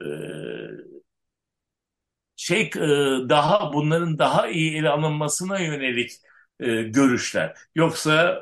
e, 0.00 0.86
şey 2.36 2.62
e, 2.62 2.80
daha 3.28 3.72
bunların 3.72 4.18
daha 4.18 4.48
iyi 4.48 4.76
ele 4.78 4.88
alınmasına 4.88 5.58
yönelik 5.60 6.12
e, 6.60 6.82
görüşler. 6.82 7.56
Yoksa 7.74 8.32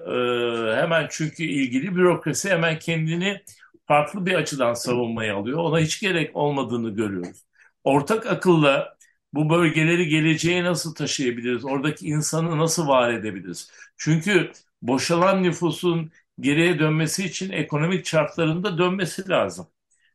e, 0.73 0.77
hemen 0.77 1.07
çünkü 1.11 1.43
ilgili 1.45 1.97
bürokrasi 1.97 2.51
hemen 2.51 2.79
kendini 2.79 3.43
farklı 3.87 4.27
bir 4.27 4.35
açıdan 4.35 4.75
savunmaya 4.75 5.37
alıyor. 5.37 5.59
Ona 5.59 5.79
hiç 5.79 6.01
gerek 6.01 6.37
olmadığını 6.37 6.91
görüyoruz. 6.91 7.45
Ortak 7.85 8.27
akılla 8.27 8.97
bu 9.33 9.51
bölgeleri 9.51 10.09
geleceğe 10.09 10.65
nasıl 10.65 10.95
taşıyabiliriz? 10.95 11.65
Oradaki 11.65 12.07
insanı 12.07 12.59
nasıl 12.59 12.89
var 12.89 13.13
edebiliriz? 13.13 13.71
Çünkü 13.97 14.53
boşalan 14.83 15.43
nüfusun 15.43 16.13
geriye 16.41 16.79
dönmesi 16.79 17.25
için 17.25 17.51
ekonomik 17.53 18.05
çarklarında 18.05 18.79
dönmesi 18.79 19.29
lazım. 19.29 19.67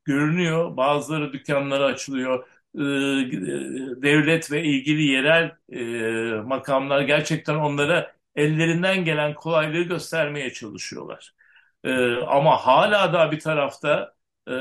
Görünüyor 0.05 0.77
bazıları 0.77 1.33
dükkanları 1.33 1.85
açılıyor. 1.85 2.47
Ee, 2.75 2.79
devlet 4.01 4.51
ve 4.51 4.63
ilgili 4.63 5.03
yerel 5.03 5.51
e, 5.71 6.41
makamlar 6.41 7.01
gerçekten 7.01 7.55
onlara 7.55 8.15
ellerinden 8.35 9.05
gelen 9.05 9.33
kolaylığı 9.35 9.81
göstermeye 9.81 10.53
çalışıyorlar. 10.53 11.33
Ee, 11.83 12.15
ama 12.15 12.57
hala 12.57 13.13
da 13.13 13.31
bir 13.31 13.39
tarafta 13.39 14.13
e, 14.47 14.53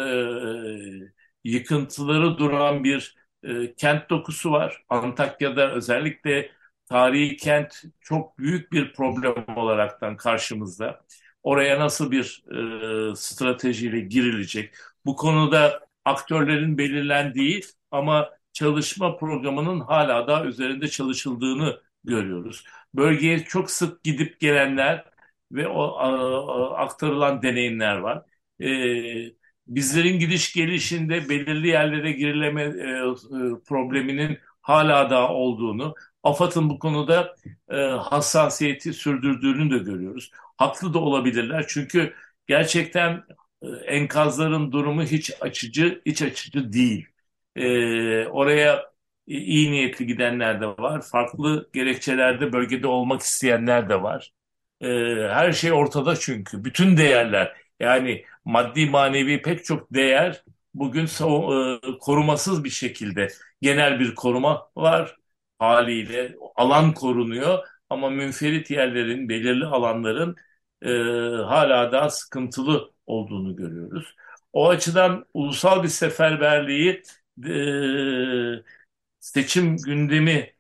yıkıntıları 1.45 2.39
duran 2.39 2.85
bir 2.85 3.17
e, 3.43 3.75
kent 3.75 4.11
dokusu 4.11 4.53
var. 4.53 4.85
Antakya'da 4.89 5.71
özellikle 5.73 6.51
tarihi 6.89 7.37
kent 7.37 7.83
çok 8.01 8.39
büyük 8.39 8.73
bir 8.73 8.93
problem 8.93 9.45
olaraktan 9.57 10.17
karşımızda. 10.17 11.01
Oraya 11.43 11.81
nasıl 11.81 12.11
bir 12.11 12.45
e, 13.13 13.17
stratejiyle 13.17 14.01
girilecek? 14.01 14.75
Bu 15.07 15.17
konuda 15.17 15.81
aktörlerin 16.05 16.79
belirlendiği 16.79 17.61
ama 17.91 18.31
çalışma 18.53 19.17
programının 19.17 19.81
hala 19.81 20.27
da 20.29 20.45
üzerinde 20.45 20.89
çalışıldığını 20.89 21.81
görüyoruz. 22.05 22.65
Bölgeye 22.95 23.45
çok 23.45 23.71
sık 23.71 24.05
gidip 24.05 24.41
gelenler 24.41 25.05
ve 25.53 25.69
o 25.69 25.95
aktarılan 26.77 27.43
deneyimler 27.43 27.97
var. 27.97 28.23
E, 28.61 28.69
bizlerin 29.67 30.19
gidiş 30.19 30.53
gelişinde 30.53 31.29
belirli 31.29 31.69
yerlere 31.69 32.13
girileme 32.13 32.63
e, 32.63 32.67
e, 32.67 33.15
probleminin 33.69 34.39
hala 34.63 35.11
da 35.11 35.29
olduğunu, 35.29 35.95
AFAD'ın 36.23 36.71
bu 36.71 36.79
konuda 36.79 37.37
hassasiyeti 38.01 38.93
sürdürdüğünü 38.93 39.71
de 39.71 39.79
görüyoruz. 39.79 40.31
Haklı 40.57 40.95
da 40.95 40.99
olabilirler 40.99 41.65
çünkü 41.69 42.15
gerçekten 42.47 43.25
enkazların 43.87 44.73
durumu 44.73 45.03
hiç 45.03 45.33
açıcı, 45.41 46.03
hiç 46.07 46.23
açıcı 46.23 46.73
değil. 46.73 47.07
Oraya 48.31 48.93
iyi 49.27 49.73
niyetli 49.73 50.07
gidenler 50.07 50.61
de 50.61 50.67
var, 50.67 51.03
farklı 51.03 51.71
gerekçelerde 51.73 52.53
bölgede 52.53 52.87
olmak 52.87 53.21
isteyenler 53.23 53.89
de 53.89 54.03
var. 54.03 54.33
E, 54.81 54.87
her 55.33 55.53
şey 55.53 55.73
ortada 55.73 56.17
çünkü, 56.17 56.65
bütün 56.65 56.97
değerler. 56.97 57.57
Yani 57.81 58.25
maddi 58.45 58.87
manevi 58.87 59.43
pek 59.43 59.65
çok 59.65 59.95
değer 59.95 60.45
bugün 60.75 61.07
e, 61.07 61.99
korumasız 62.01 62.65
bir 62.65 62.71
şekilde 62.71 63.29
genel 63.63 64.01
bir 64.01 64.15
koruma 64.15 64.71
var 64.77 65.17
haliyle 65.59 66.37
alan 66.57 66.95
korunuyor 66.95 67.59
ama 67.91 68.11
münferit 68.11 68.71
yerlerin 68.71 69.29
belirli 69.29 69.65
alanların 69.67 70.37
e, 70.83 70.89
hala 71.47 71.93
daha 71.93 72.11
sıkıntılı 72.11 72.93
olduğunu 73.07 73.57
görüyoruz. 73.57 74.15
O 74.53 74.69
açıdan 74.69 75.27
ulusal 75.35 75.83
bir 75.83 75.89
seferberliği 75.89 77.03
e, 77.47 78.63
seçim 79.21 79.77
gündemi 79.77 80.55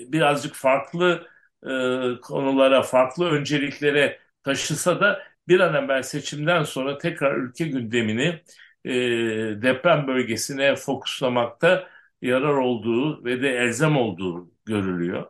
birazcık 0.00 0.54
farklı 0.54 1.28
e, 1.66 2.20
konulara, 2.20 2.82
farklı 2.82 3.30
önceliklere 3.30 4.18
taşısa 4.42 5.00
da 5.00 5.22
bir 5.48 5.60
an 5.60 5.84
evvel 5.84 6.02
seçimden 6.02 6.62
sonra 6.62 6.98
tekrar 6.98 7.36
ülke 7.36 7.66
gündemini 7.68 8.40
e, 8.84 8.92
deprem 9.62 10.06
bölgesine 10.06 10.76
fokuslamakta 10.76 11.88
yarar 12.22 12.54
olduğu 12.54 13.24
ve 13.24 13.42
de 13.42 13.48
elzem 13.50 13.96
olduğu 13.96 14.50
görülüyor. 14.64 15.26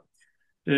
E, 0.68 0.72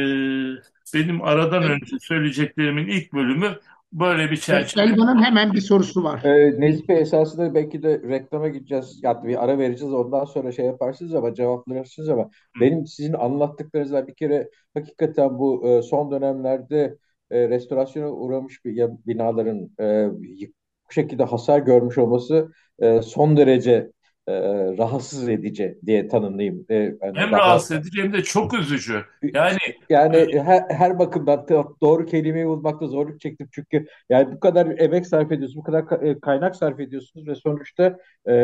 benim 0.95 1.23
aradan 1.23 1.63
önce 1.63 1.99
söyleyeceklerimin 2.01 2.87
ilk 2.89 3.13
bölümü 3.13 3.59
böyle 3.95 4.31
bir 4.31 4.37
çerçeve. 4.37 4.85
Elvan'ın 4.85 5.23
hemen 5.25 5.53
bir 5.53 5.61
sorusu 5.61 6.05
var. 6.05 6.25
Ee, 6.25 6.61
Necip 6.61 6.89
Bey 6.89 7.01
esasında 7.01 7.55
belki 7.55 7.83
de 7.83 8.03
reklama 8.09 8.49
gideceğiz. 8.49 9.01
Ya 9.03 9.25
bir 9.25 9.45
ara 9.45 9.59
vereceğiz 9.59 9.95
ondan 9.95 10.25
sonra 10.25 10.53
şey 10.53 10.67
yaparsınız 10.67 11.15
ama 11.15 11.35
cevaplarsınız 11.35 12.09
ama 12.09 12.31
benim 12.61 12.87
sizin 12.87 13.13
anlattıklarınızla 13.13 14.07
bir 14.07 14.15
kere 14.15 14.51
hakikaten 14.75 15.39
bu 15.39 15.69
e, 15.69 15.83
son 15.83 16.11
dönemlerde 16.11 16.99
e, 17.31 17.49
restorasyona 17.49 18.11
uğramış 18.11 18.65
bir, 18.65 18.73
ya, 18.73 18.91
binaların 19.07 19.71
e, 19.81 20.09
bu 20.89 20.93
şekilde 20.93 21.25
hasar 21.25 21.59
görmüş 21.59 21.99
olması 21.99 22.53
e, 22.79 23.03
son 23.03 23.37
derece 23.37 23.91
e, 24.29 24.33
rahatsız 24.79 25.29
edici 25.29 25.79
diye 25.87 26.09
tanımlayayım. 26.09 26.67
E, 26.71 26.75
yani 26.75 26.97
hem 27.15 27.33
daha, 27.33 27.41
rahatsız 27.41 27.77
edici 27.77 28.03
hem 28.03 28.13
de 28.13 28.23
çok 28.23 28.55
üzücü. 28.55 29.05
Yani 29.35 29.59
yani 29.89 30.17
e, 30.17 30.43
her, 30.43 30.63
her 30.69 30.99
bakımdan 30.99 31.47
doğru 31.83 32.07
kelimeyi 32.07 32.47
bulmakta 32.47 32.87
zorluk 32.87 33.21
çektim 33.21 33.49
çünkü 33.53 33.87
yani 34.09 34.33
bu 34.33 34.41
kadar 34.41 34.79
emek 34.79 35.07
sarf 35.07 35.33
ediyorsunuz, 35.33 35.57
bu 35.57 35.63
kadar 35.63 36.03
e, 36.03 36.21
kaynak 36.21 36.57
sarf 36.57 36.81
ediyorsunuz 36.81 37.29
ve 37.29 37.35
sonuçta 37.35 37.99
e, 38.29 38.35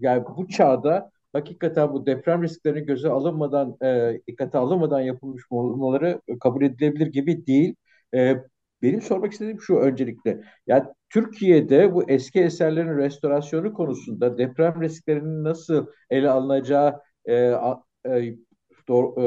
yani 0.00 0.24
bu 0.36 0.48
çağda 0.48 1.10
hakikaten 1.32 1.92
bu 1.92 2.06
deprem 2.06 2.42
risklerinin 2.42 2.86
göze 2.86 3.08
alınmadan, 3.08 3.76
e, 3.82 4.20
dikkate 4.26 4.58
alınmadan 4.58 5.00
yapılmış 5.00 5.42
olmaları 5.50 6.20
kabul 6.40 6.62
edilebilir 6.62 7.06
gibi 7.06 7.46
değil. 7.46 7.74
E, 8.14 8.36
benim 8.82 9.02
sormak 9.02 9.32
istediğim 9.32 9.60
şu 9.60 9.76
öncelikle. 9.76 10.40
Yani 10.66 10.84
Türkiye'de 11.10 11.94
bu 11.94 12.10
eski 12.10 12.40
eserlerin 12.40 12.98
restorasyonu 12.98 13.74
konusunda 13.74 14.38
deprem 14.38 14.82
risklerinin 14.82 15.44
nasıl 15.44 15.86
ele 16.10 16.30
alınacağı 16.30 17.00
e, 17.24 17.34
e, 17.34 18.36
doğru, 18.88 19.22
e, 19.22 19.26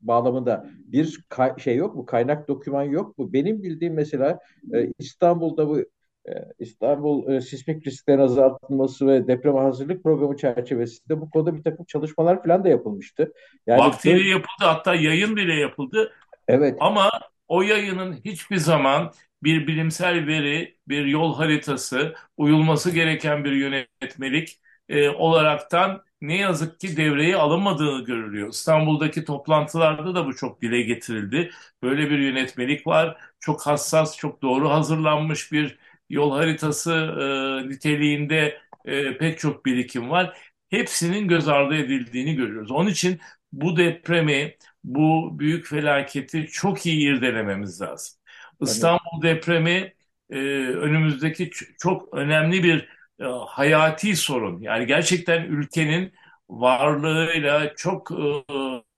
bağlamında 0.00 0.66
bir 0.86 1.18
şey 1.58 1.76
yok 1.76 1.94
mu? 1.94 2.06
Kaynak 2.06 2.48
doküman 2.48 2.82
yok 2.82 3.18
mu? 3.18 3.32
Benim 3.32 3.62
bildiğim 3.62 3.94
mesela 3.94 4.38
e, 4.74 4.92
İstanbul'da 4.98 5.68
bu 5.68 5.80
e, 6.28 6.32
İstanbul 6.58 7.32
e, 7.32 7.40
sismik 7.40 7.86
risklerin 7.86 8.18
azaltılması 8.18 9.06
ve 9.06 9.26
deprem 9.26 9.54
hazırlık 9.54 10.02
programı 10.02 10.36
çerçevesinde 10.36 11.20
bu 11.20 11.30
konuda 11.30 11.56
bir 11.56 11.62
takım 11.62 11.84
çalışmalar 11.84 12.42
falan 12.42 12.64
da 12.64 12.68
yapılmıştı. 12.68 13.32
Yani 13.66 13.80
Vaktiyle 13.80 14.28
yapıldı 14.28 14.64
hatta 14.64 14.94
yayın 14.94 15.36
bile 15.36 15.54
yapıldı. 15.54 16.12
Evet. 16.48 16.76
Ama 16.80 17.10
o 17.48 17.62
yayının 17.62 18.12
hiçbir 18.24 18.56
zaman 18.56 19.12
bir 19.42 19.66
bilimsel 19.66 20.26
veri, 20.26 20.78
bir 20.88 21.04
yol 21.06 21.36
haritası, 21.36 22.14
uyulması 22.36 22.90
gereken 22.90 23.44
bir 23.44 23.52
yönetmelik 23.52 24.60
e, 24.88 25.08
olaraktan 25.08 26.04
ne 26.20 26.36
yazık 26.36 26.80
ki 26.80 26.96
devreye 26.96 27.36
alınmadığı 27.36 28.04
görülüyor. 28.04 28.48
İstanbul'daki 28.48 29.24
toplantılarda 29.24 30.14
da 30.14 30.26
bu 30.26 30.36
çok 30.36 30.62
dile 30.62 30.82
getirildi. 30.82 31.50
Böyle 31.82 32.10
bir 32.10 32.18
yönetmelik 32.18 32.86
var. 32.86 33.16
Çok 33.40 33.66
hassas, 33.66 34.16
çok 34.16 34.42
doğru 34.42 34.70
hazırlanmış 34.70 35.52
bir 35.52 35.78
yol 36.10 36.32
haritası 36.36 36.92
e, 37.20 37.68
niteliğinde 37.68 38.58
e, 38.84 39.18
pek 39.18 39.38
çok 39.38 39.66
birikim 39.66 40.10
var. 40.10 40.38
Hepsinin 40.70 41.28
göz 41.28 41.48
ardı 41.48 41.74
edildiğini 41.74 42.34
görüyoruz. 42.36 42.70
Onun 42.70 42.90
için 42.90 43.20
bu 43.52 43.76
depremi, 43.76 44.56
bu 44.84 45.30
büyük 45.38 45.66
felaketi 45.66 46.46
çok 46.46 46.86
iyi 46.86 47.08
irdelememiz 47.10 47.80
lazım. 47.80 48.21
İstanbul 48.62 49.22
depremi 49.22 49.94
e, 50.30 50.36
önümüzdeki 50.68 51.50
çok 51.78 52.14
önemli 52.14 52.62
bir 52.64 52.88
e, 53.20 53.24
hayati 53.48 54.16
sorun. 54.16 54.60
Yani 54.60 54.86
gerçekten 54.86 55.42
ülkenin 55.44 56.12
varlığıyla 56.48 57.74
çok 57.76 58.10
e, 58.12 58.14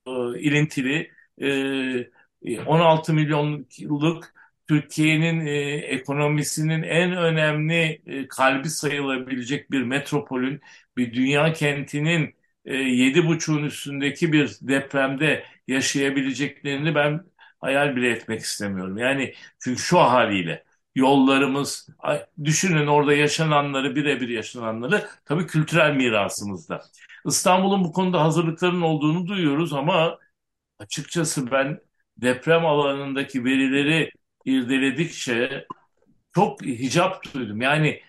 e, 0.07 0.39
ilintili 0.39 1.11
e, 1.41 2.59
16 2.65 3.13
milyon 3.13 3.67
yıllık 3.79 4.33
Türkiye'nin 4.67 5.45
e, 5.45 5.51
ekonomisinin 5.75 6.83
en 6.83 7.11
önemli 7.17 8.01
e, 8.05 8.27
kalbi 8.27 8.69
sayılabilecek 8.69 9.71
bir 9.71 9.81
metropolün, 9.83 10.61
bir 10.97 11.13
dünya 11.13 11.53
kentinin 11.53 12.35
e, 12.65 12.75
yedi 12.75 13.27
buçuğun 13.27 13.63
üstündeki 13.63 14.33
bir 14.33 14.57
depremde 14.61 15.43
yaşayabileceklerini 15.67 16.95
ben 16.95 17.23
hayal 17.61 17.95
bile 17.95 18.09
etmek 18.09 18.41
istemiyorum. 18.41 18.97
Yani 18.97 19.33
çünkü 19.59 19.81
şu 19.81 19.99
haliyle 19.99 20.63
yollarımız, 20.95 21.89
düşünün 22.43 22.87
orada 22.87 23.13
yaşananları, 23.13 23.95
birebir 23.95 24.29
yaşananları 24.29 25.05
tabii 25.25 25.47
kültürel 25.47 25.95
mirasımızda. 25.95 26.81
İstanbul'un 27.25 27.83
bu 27.83 27.91
konuda 27.91 28.23
hazırlıkların 28.23 28.81
olduğunu 28.81 29.27
duyuyoruz 29.27 29.73
ama 29.73 30.19
açıkçası 30.79 31.51
ben 31.51 31.79
deprem 32.17 32.65
alanındaki 32.65 33.45
verileri 33.45 34.11
irdeledikçe 34.45 35.65
çok 36.35 36.61
hicap 36.61 37.33
duydum. 37.33 37.61
Yani 37.61 38.01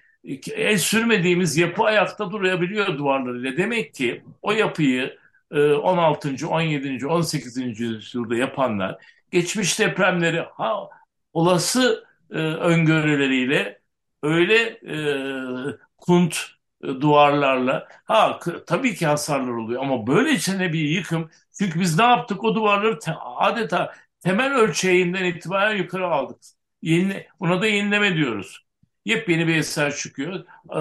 el 0.53 0.79
sürmediğimiz 0.79 1.57
yapı 1.57 1.83
ayakta 1.83 2.31
durabiliyor 2.31 2.99
duvarlarıyla. 2.99 3.57
Demek 3.57 3.95
ki 3.95 4.23
o 4.43 4.53
yapıyı 4.53 5.19
16. 5.53 6.49
17. 6.49 7.07
18. 7.07 7.81
yüzyılda 7.81 8.37
yapanlar 8.37 8.97
geçmiş 9.31 9.79
depremleri 9.79 10.41
ha, 10.41 10.89
olası 11.33 12.05
e, 12.31 12.35
öngörüleriyle 12.39 13.81
öyle 14.23 14.57
e, 14.71 15.79
kunt 15.99 16.39
e, 16.83 16.87
duvarlarla 16.87 17.89
ha 18.05 18.41
tabii 18.67 18.95
ki 18.95 19.07
hasarlar 19.07 19.53
oluyor 19.53 19.83
ama 19.83 20.07
böylesine 20.07 20.73
bir 20.73 20.81
yıkım 20.81 21.31
çünkü 21.59 21.81
biz 21.81 21.99
ne 21.99 22.05
yaptık 22.05 22.45
o 22.45 22.55
duvarları 22.55 22.99
te, 22.99 23.13
adeta 23.37 23.95
temel 24.21 24.55
ölçeğinden 24.55 25.25
itibaren 25.25 25.77
yukarı 25.77 26.07
aldık. 26.07 26.37
Yeni, 26.83 27.27
buna 27.41 27.63
da 27.63 27.67
yenileme 27.67 28.17
diyoruz. 28.17 28.66
Yepyeni 29.07 29.47
bir 29.49 29.57
eser 29.57 29.95
çıkıyor. 29.97 30.45
Ee, 30.71 30.79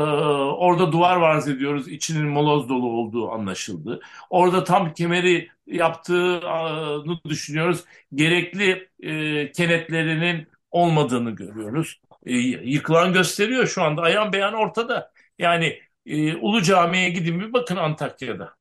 orada 0.57 0.91
duvar 0.91 1.15
varz 1.15 1.47
ediyoruz. 1.47 1.87
İçinin 1.87 2.27
moloz 2.27 2.69
dolu 2.69 2.87
olduğu 2.87 3.31
anlaşıldı. 3.31 3.99
Orada 4.29 4.63
tam 4.63 4.93
kemeri 4.93 5.49
yaptığını 5.67 7.19
düşünüyoruz. 7.25 7.83
Gerekli 8.15 8.89
e, 8.99 9.51
kenetlerinin 9.51 10.47
olmadığını 10.71 11.31
görüyoruz. 11.31 12.01
E, 12.25 12.33
yıkılan 12.37 13.13
gösteriyor 13.13 13.67
şu 13.67 13.83
anda. 13.83 14.01
Ayan 14.01 14.33
beyan 14.33 14.53
ortada. 14.53 15.11
Yani 15.39 15.79
e, 16.05 16.35
Ulu 16.35 16.61
Cami'ye 16.61 17.09
gidin 17.09 17.39
bir 17.39 17.53
bakın 17.53 17.75
Antakya'da. 17.75 18.55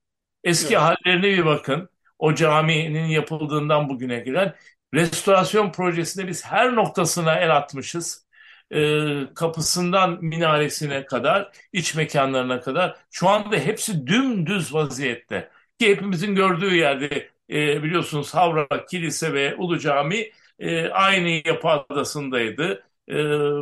Eski 0.44 0.74
evet. 0.74 0.83
hallerine 0.83 1.22
bir 1.22 1.46
bakın. 1.46 1.88
O 2.18 2.35
caminin 2.35 3.07
yapıldığından 3.07 3.88
bugüne 3.88 4.18
gelen 4.18 4.55
restorasyon 4.94 5.72
projesinde 5.72 6.29
biz 6.29 6.44
her 6.44 6.74
noktasına 6.74 7.35
el 7.35 7.57
atmışız. 7.57 8.23
E, 8.70 9.35
kapısından 9.35 10.24
minaresine 10.24 11.07
kadar, 11.07 11.53
iç 11.72 11.94
mekanlarına 11.94 12.61
kadar. 12.61 12.96
Şu 13.11 13.29
anda 13.29 13.57
hepsi 13.57 14.07
dümdüz 14.07 14.74
vaziyette. 14.74 15.50
Ki 15.79 15.88
hepimizin 15.90 16.35
gördüğü 16.35 16.74
yerde 16.77 17.31
e, 17.50 17.83
biliyorsunuz 17.83 18.35
Havra 18.35 18.87
Kilise 18.87 19.33
ve 19.33 19.55
Ulu 19.57 19.79
Cami 19.79 20.31
e, 20.59 20.88
aynı 20.88 21.29
yapı 21.29 21.68
adasındaydı. 21.68 22.83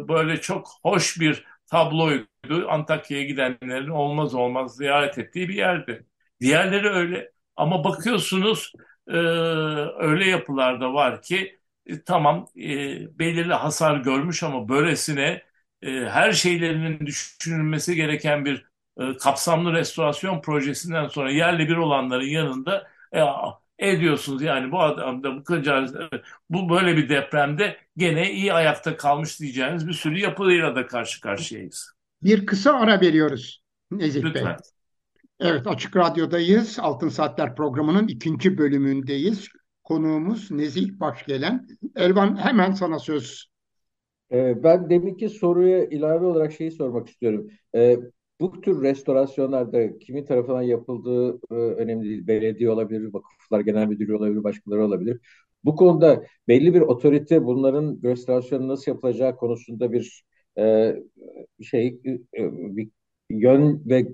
Böyle 0.09 0.41
çok 0.41 0.69
hoş 0.83 1.21
bir 1.21 1.45
tabloydu. 1.67 2.27
Antakya'ya 2.69 3.25
gidenlerin 3.25 3.89
olmaz 3.89 4.35
olmaz 4.35 4.77
ziyaret 4.77 5.19
ettiği 5.19 5.49
bir 5.49 5.55
yerdi. 5.55 6.07
Diğerleri 6.41 6.89
öyle. 6.89 7.33
Ama 7.57 7.85
bakıyorsunuz 7.85 8.73
e, 9.09 9.17
öyle 9.99 10.25
yapılarda 10.31 10.95
var 10.95 11.23
ki 11.23 11.59
e, 11.87 12.03
tamam 12.03 12.49
e, 12.57 12.69
belirli 13.19 13.55
hasar 13.55 13.97
görmüş 13.97 14.43
ama 14.43 14.69
böylesine 14.69 15.43
e, 15.83 15.91
her 15.91 16.33
şeylerinin 16.33 17.07
düşünülmesi 17.07 17.97
gereken 17.97 18.45
bir 18.45 18.67
e, 19.01 19.17
kapsamlı 19.17 19.73
restorasyon 19.73 20.41
projesinden 20.41 21.09
sonra 21.09 21.31
yerli 21.31 21.69
bir 21.69 21.77
olanların 21.77 22.27
yanında 22.27 22.89
e, 23.15 23.21
ediyorsunuz 23.79 24.43
yani 24.43 24.73
bu 24.73 24.81
adam 24.81 25.23
da 25.23 25.37
bu 25.37 25.45
kadıncağız 25.45 25.95
bu 26.51 26.69
böyle 26.71 26.97
bir 26.97 27.09
depremde 27.09 27.77
gene 27.97 28.33
iyi 28.33 28.53
ayakta 28.53 28.97
kalmış 28.97 29.41
diyeceğiniz 29.41 29.89
bir 29.89 29.93
sürü 29.93 30.19
yapıyla 30.19 30.77
da 30.77 30.87
karşı 30.87 31.21
karşıyayız. 31.21 31.93
Bir 32.23 32.47
kısa 32.47 32.73
ara 32.73 33.01
veriyoruz 33.01 33.63
Nezih 33.91 34.25
Lütfen. 34.25 34.45
Bey. 34.45 34.57
Evet 35.41 35.67
Açık 35.67 35.97
Radyo'dayız. 35.97 36.79
Altın 36.79 37.09
Saatler 37.09 37.57
programının 37.57 38.09
ikinci 38.09 38.59
bölümündeyiz. 38.59 39.49
Konuğumuz 39.85 40.51
Nezih 40.51 41.01
Başgelen. 41.01 41.67
Elvan 41.97 42.37
hemen 42.37 42.73
sana 42.73 42.99
söz. 42.99 43.47
Ee, 44.33 44.63
ben 44.63 44.91
deminki 44.91 45.29
soruya 45.29 45.85
ilave 45.85 46.27
olarak 46.27 46.53
şeyi 46.53 46.71
sormak 46.71 47.09
istiyorum. 47.09 47.49
Ee, 47.75 47.99
bu 48.41 48.61
tür 48.61 48.83
restorasyonlarda 48.83 49.99
kimin 49.99 50.25
tarafından 50.25 50.63
yapıldığı 50.63 51.41
e, 51.51 51.55
önemli 51.55 52.09
değil. 52.09 52.27
Belediye 52.27 52.71
olabilir, 52.71 53.15
vakıflar 53.15 53.61
genel 53.61 53.87
müdürü 53.87 54.15
olabilir, 54.15 54.45
başkaları 54.45 54.85
olabilir. 54.85 55.21
Bu 55.65 55.77
konuda 55.77 56.25
belli 56.49 56.75
bir 56.75 56.81
otorite 56.81 57.45
bunların 57.45 58.01
restorasyonu 58.05 58.69
nasıl 58.69 58.93
yapılacağı 58.93 59.37
konusunda 59.37 59.93
bir 59.93 60.25
e, 60.59 60.97
şey 61.63 61.87
e, 62.39 62.77
bir 62.77 62.89
yön 63.31 63.83
ve 63.87 64.13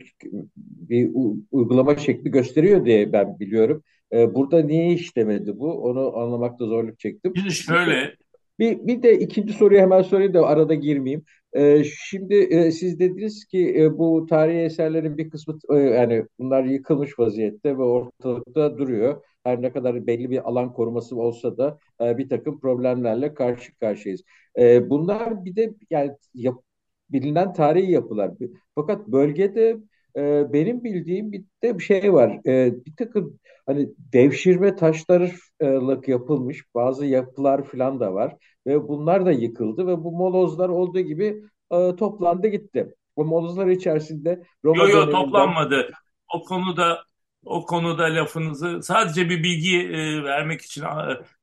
bir 0.56 1.10
uygulama 1.50 1.96
şekli 1.96 2.30
gösteriyor 2.30 2.84
diye 2.84 3.12
ben 3.12 3.38
biliyorum. 3.40 3.82
E, 4.12 4.34
burada 4.34 4.62
niye 4.62 4.92
işlemedi 4.92 5.58
bu? 5.58 5.72
Onu 5.72 6.16
anlamakta 6.16 6.66
zorluk 6.66 6.98
çektim. 6.98 7.32
Şimdi 7.36 7.52
şöyle 7.52 8.14
bir, 8.58 8.86
bir 8.86 9.02
de 9.02 9.18
ikinci 9.18 9.52
soruyu 9.52 9.80
hemen 9.80 10.02
sorayım 10.02 10.34
da 10.34 10.46
arada 10.46 10.74
girmeyeyim. 10.74 11.24
Ee, 11.52 11.84
şimdi 11.84 12.34
e, 12.34 12.70
siz 12.70 12.98
dediniz 12.98 13.44
ki 13.44 13.74
e, 13.78 13.98
bu 13.98 14.26
tarihi 14.26 14.58
eserlerin 14.58 15.18
bir 15.18 15.30
kısmı 15.30 15.58
e, 15.70 15.74
yani 15.74 16.26
bunlar 16.38 16.64
yıkılmış 16.64 17.18
vaziyette 17.18 17.78
ve 17.78 17.82
ortalıkta 17.82 18.78
duruyor. 18.78 19.22
Her 19.44 19.62
ne 19.62 19.72
kadar 19.72 20.06
belli 20.06 20.30
bir 20.30 20.48
alan 20.48 20.72
koruması 20.72 21.16
olsa 21.16 21.56
da 21.58 21.78
e, 22.00 22.18
bir 22.18 22.28
takım 22.28 22.60
problemlerle 22.60 23.34
karşı 23.34 23.78
karşıyayız. 23.78 24.22
E, 24.58 24.90
bunlar 24.90 25.44
bir 25.44 25.56
de 25.56 25.74
yani 25.90 26.12
yap, 26.34 26.62
bilinen 27.10 27.52
tarihi 27.52 27.92
yapılar. 27.92 28.30
Fakat 28.74 29.08
bölgede 29.08 29.76
e, 30.18 30.52
benim 30.52 30.84
bildiğim 30.84 31.32
bir 31.32 31.44
de 31.62 31.78
bir 31.78 31.84
şey 31.84 32.12
var. 32.12 32.40
E, 32.46 32.84
bir 32.86 32.96
takım 32.96 33.38
hani 33.66 33.88
devşirme 33.98 34.76
taşlarlık 34.76 36.08
yapılmış 36.08 36.64
bazı 36.74 37.06
yapılar 37.06 37.64
falan 37.64 38.00
da 38.00 38.14
var 38.14 38.36
ve 38.66 38.88
bunlar 38.88 39.26
da 39.26 39.32
yıkıldı 39.32 39.86
ve 39.86 40.04
bu 40.04 40.12
molozlar 40.12 40.68
olduğu 40.68 41.00
gibi 41.00 41.42
e, 41.72 41.96
toplandı 41.96 42.48
gitti. 42.48 42.94
Bu 43.16 43.24
molozlar 43.24 43.66
içerisinde 43.66 44.42
Roma 44.64 44.82
Yok 44.82 44.92
yok 44.92 45.12
toplanmadı. 45.12 45.90
O 46.34 46.42
konuda 46.42 46.98
o 47.44 47.66
konuda 47.66 48.02
lafınızı 48.02 48.82
sadece 48.82 49.28
bir 49.28 49.42
bilgi 49.42 49.78
e, 49.78 50.22
vermek 50.24 50.60
için 50.60 50.84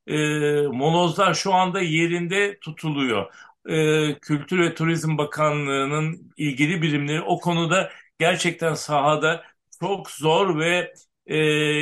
e, 0.07 0.17
molozlar 0.67 1.33
şu 1.33 1.53
anda 1.53 1.81
yerinde 1.81 2.59
tutuluyor. 2.59 3.25
E, 3.69 4.19
Kültür 4.19 4.59
ve 4.59 4.73
Turizm 4.73 5.17
Bakanlığı'nın 5.17 6.31
ilgili 6.37 6.81
birimleri 6.81 7.21
o 7.21 7.39
konuda 7.39 7.89
gerçekten 8.19 8.73
sahada 8.73 9.43
çok 9.79 10.11
zor 10.11 10.59
ve 10.59 10.93
e, 11.27 11.37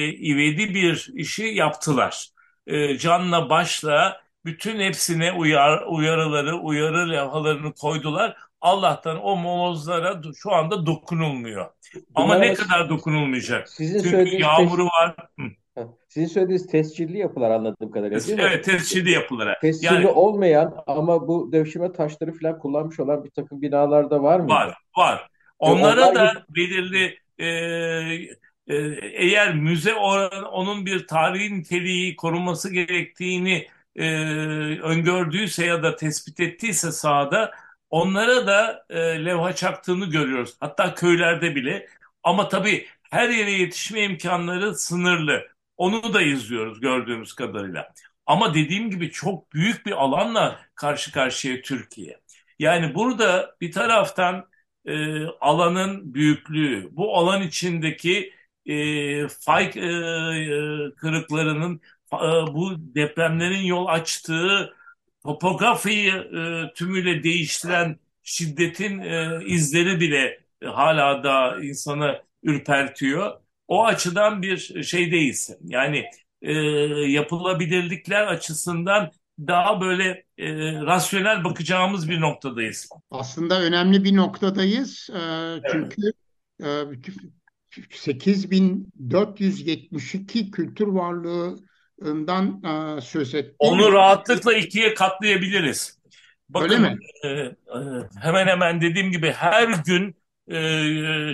ivedi 0.07 0.73
bir 0.73 1.11
işi 1.13 1.43
yaptılar. 1.43 2.29
E, 2.67 2.97
canla 2.97 3.49
başla 3.49 4.21
bütün 4.45 4.79
hepsine 4.79 5.31
uyar, 5.31 5.83
uyarıları, 5.87 6.55
uyarı 6.55 7.09
levhalarını 7.09 7.73
koydular. 7.73 8.37
Allah'tan 8.61 9.23
o 9.23 9.35
molozlara 9.35 10.21
şu 10.35 10.53
anda 10.53 10.85
dokunulmuyor. 10.85 11.69
Ama 12.15 12.35
ne 12.35 12.53
kadar 12.53 12.89
dokunulmayacak? 12.89 13.69
Sizin 13.69 14.03
Çünkü 14.03 14.35
yağmuru 14.35 14.85
var. 14.85 15.15
Sizin 16.07 16.27
söylediğiniz 16.27 16.67
tescilli 16.67 17.17
yapılar 17.17 17.51
anladığım 17.51 17.91
kadarıyla 17.91 18.27
değil 18.27 18.37
mi? 18.37 18.43
Evet 18.47 18.65
tescilli 18.65 19.11
yapılara. 19.11 19.59
Tescilli 19.59 19.93
yani, 19.93 20.07
olmayan 20.07 20.83
ama 20.87 21.27
bu 21.27 21.51
devşirme 21.51 21.91
taşları 21.91 22.33
falan 22.33 22.59
kullanmış 22.59 22.99
olan 22.99 23.23
bir 23.23 23.29
takım 23.29 23.61
binalarda 23.61 24.23
var 24.23 24.39
mı? 24.39 24.49
Var, 24.49 24.77
var. 24.97 25.29
Onlara 25.71 26.09
onlar... 26.09 26.35
da 26.35 26.45
belirli 26.49 27.19
e, 27.39 27.47
e, 28.67 28.75
eğer 29.01 29.55
müze 29.55 29.93
onun 30.51 30.85
bir 30.85 31.07
tarihi 31.07 31.59
niteliği 31.59 32.15
korunması 32.15 32.73
gerektiğini 32.73 33.67
e, 33.95 34.05
öngördüyse 34.79 35.65
ya 35.65 35.83
da 35.83 35.95
tespit 35.95 36.39
ettiyse 36.39 36.91
sahada 36.91 37.51
onlara 37.89 38.47
da 38.47 38.85
e, 38.89 39.25
levha 39.25 39.55
çaktığını 39.55 40.05
görüyoruz. 40.05 40.55
Hatta 40.59 40.95
köylerde 40.95 41.55
bile. 41.55 41.87
Ama 42.23 42.49
tabii 42.49 42.87
her 43.11 43.29
yere 43.29 43.51
yetişme 43.51 44.03
imkanları 44.03 44.75
sınırlı. 44.75 45.47
Onu 45.77 46.13
da 46.13 46.21
izliyoruz 46.21 46.79
gördüğümüz 46.79 47.33
kadarıyla. 47.33 47.93
Ama 48.25 48.53
dediğim 48.53 48.89
gibi 48.89 49.11
çok 49.11 49.53
büyük 49.53 49.85
bir 49.85 49.91
alanla 49.91 50.59
karşı 50.75 51.11
karşıya 51.11 51.61
Türkiye. 51.61 52.19
Yani 52.59 52.95
burada 52.95 53.55
bir 53.61 53.71
taraftan 53.71 54.47
e, 54.85 55.25
alanın 55.25 56.13
büyüklüğü, 56.13 56.89
bu 56.91 57.17
alan 57.17 57.41
içindeki 57.41 58.33
e, 58.65 59.27
fay 59.27 59.65
e, 59.65 59.71
kırıklarının, 60.97 61.81
e, 62.13 62.17
bu 62.53 62.75
depremlerin 62.95 63.61
yol 63.65 63.85
açtığı 63.87 64.73
topografiyi 65.23 66.09
e, 66.11 66.73
tümüyle 66.75 67.23
değiştiren 67.23 67.99
şiddetin 68.23 68.99
e, 68.99 69.39
izleri 69.45 69.99
bile 69.99 70.39
hala 70.63 71.23
da 71.23 71.59
insanı 71.63 72.23
ürpertiyor. 72.43 73.31
O 73.67 73.85
açıdan 73.85 74.41
bir 74.41 74.83
şeydeyiz. 74.83 75.57
Yani 75.63 76.05
e, 76.41 76.51
yapılabilirlikler 77.11 78.27
açısından 78.27 79.11
daha 79.39 79.81
böyle 79.81 80.25
e, 80.37 80.73
rasyonel 80.73 81.43
bakacağımız 81.43 82.09
bir 82.09 82.21
noktadayız. 82.21 82.89
Aslında 83.11 83.61
önemli 83.61 84.03
bir 84.03 84.15
noktadayız. 84.15 85.09
E, 85.09 85.19
çünkü 85.71 86.01
evet. 86.63 86.99
e, 87.79 87.81
8472 87.91 90.51
kültür 90.51 90.87
varlığından 90.87 92.63
e, 92.63 93.01
söz 93.01 93.35
ettik. 93.35 93.55
Onu 93.59 93.91
rahatlıkla 93.91 94.53
ikiye 94.53 94.93
katlayabiliriz. 94.93 95.99
Bakın, 96.49 96.69
Öyle 96.69 96.79
mi? 96.79 96.97
E, 97.23 97.27
e, 97.27 97.53
hemen 98.21 98.47
hemen 98.47 98.81
dediğim 98.81 99.11
gibi 99.11 99.31
her 99.31 99.69
gün 99.85 100.15
e, 100.47 100.55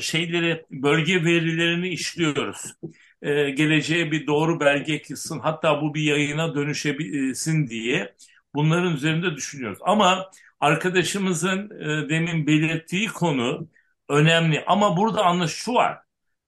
şeyleri 0.01 0.65
bölge 0.71 1.25
verilerini 1.25 1.89
işliyoruz. 1.89 2.73
E, 3.21 3.49
geleceğe 3.49 4.11
bir 4.11 4.27
doğru 4.27 4.59
belge 4.59 5.01
kılsın 5.01 5.39
hatta 5.39 5.81
bu 5.81 5.93
bir 5.93 6.01
yayına 6.01 6.55
dönüşebilsin 6.55 7.67
diye 7.67 8.15
bunların 8.55 8.93
üzerinde 8.93 9.35
düşünüyoruz. 9.35 9.79
Ama 9.81 10.31
arkadaşımızın 10.59 11.69
e, 12.05 12.09
demin 12.09 12.47
belirttiği 12.47 13.07
konu 13.07 13.67
önemli 14.09 14.63
ama 14.67 14.97
burada 14.97 15.25
anlaş 15.25 15.51
şu 15.51 15.73
var. 15.73 15.97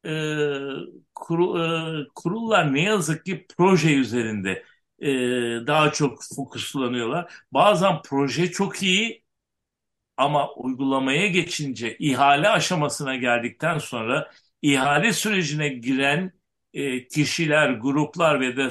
E, 0.05 0.11
kuru, 1.15 1.59
e, 1.63 2.07
kurullar 2.15 2.73
ne 2.73 2.81
yazık 2.83 3.25
ki 3.25 3.45
proje 3.57 3.93
üzerinde 3.95 4.63
e, 4.99 5.07
daha 5.67 5.91
çok 5.91 6.19
fokuslanıyorlar. 6.35 7.33
Bazen 7.51 8.01
proje 8.05 8.51
çok 8.51 8.83
iyi 8.83 9.23
ama 10.17 10.53
uygulamaya 10.53 11.27
geçince 11.27 11.97
ihale 11.99 12.49
aşamasına 12.49 13.15
geldikten 13.15 13.77
sonra 13.77 14.31
ihale 14.61 15.13
sürecine 15.13 15.69
giren 15.69 16.33
e, 16.73 17.07
kişiler, 17.07 17.69
gruplar 17.69 18.39
ve 18.41 18.57
de 18.57 18.69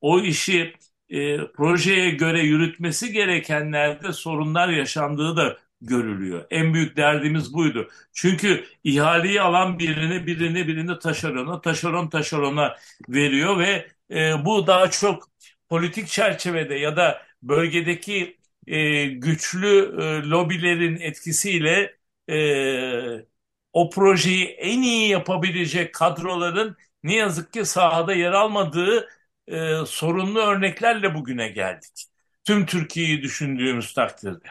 o 0.00 0.20
işi 0.20 0.74
e, 1.08 1.46
projeye 1.46 2.10
göre 2.10 2.40
yürütmesi 2.42 3.12
gerekenlerde 3.12 4.12
sorunlar 4.12 4.68
yaşandığı 4.68 5.36
da 5.36 5.58
görülüyor. 5.80 6.46
En 6.50 6.74
büyük 6.74 6.96
derdimiz 6.96 7.54
buydu. 7.54 7.88
Çünkü 8.12 8.64
ihaleyi 8.84 9.40
alan 9.40 9.78
birini 9.78 10.26
birini 10.26 10.68
birini 10.68 10.98
taşerona, 10.98 11.60
taşeron 11.60 12.08
taşerona 12.08 12.76
veriyor 13.08 13.58
ve 13.58 13.88
e, 14.10 14.44
bu 14.44 14.66
daha 14.66 14.90
çok 14.90 15.30
politik 15.68 16.08
çerçevede 16.08 16.74
ya 16.74 16.96
da 16.96 17.22
bölgedeki 17.42 18.38
e, 18.66 19.04
güçlü 19.06 19.68
e, 20.02 20.28
lobilerin 20.30 20.96
etkisiyle 21.00 21.96
e, 22.30 23.26
o 23.72 23.90
projeyi 23.90 24.44
en 24.46 24.82
iyi 24.82 25.08
yapabilecek 25.08 25.94
kadroların 25.94 26.76
ne 27.02 27.14
yazık 27.14 27.52
ki 27.52 27.64
sahada 27.64 28.14
yer 28.14 28.32
almadığı 28.32 29.08
e, 29.48 29.74
sorunlu 29.86 30.38
örneklerle 30.40 31.14
bugüne 31.14 31.48
geldik. 31.48 32.04
Tüm 32.44 32.66
Türkiye'yi 32.66 33.22
düşündüğümüz 33.22 33.94
takdirde. 33.94 34.46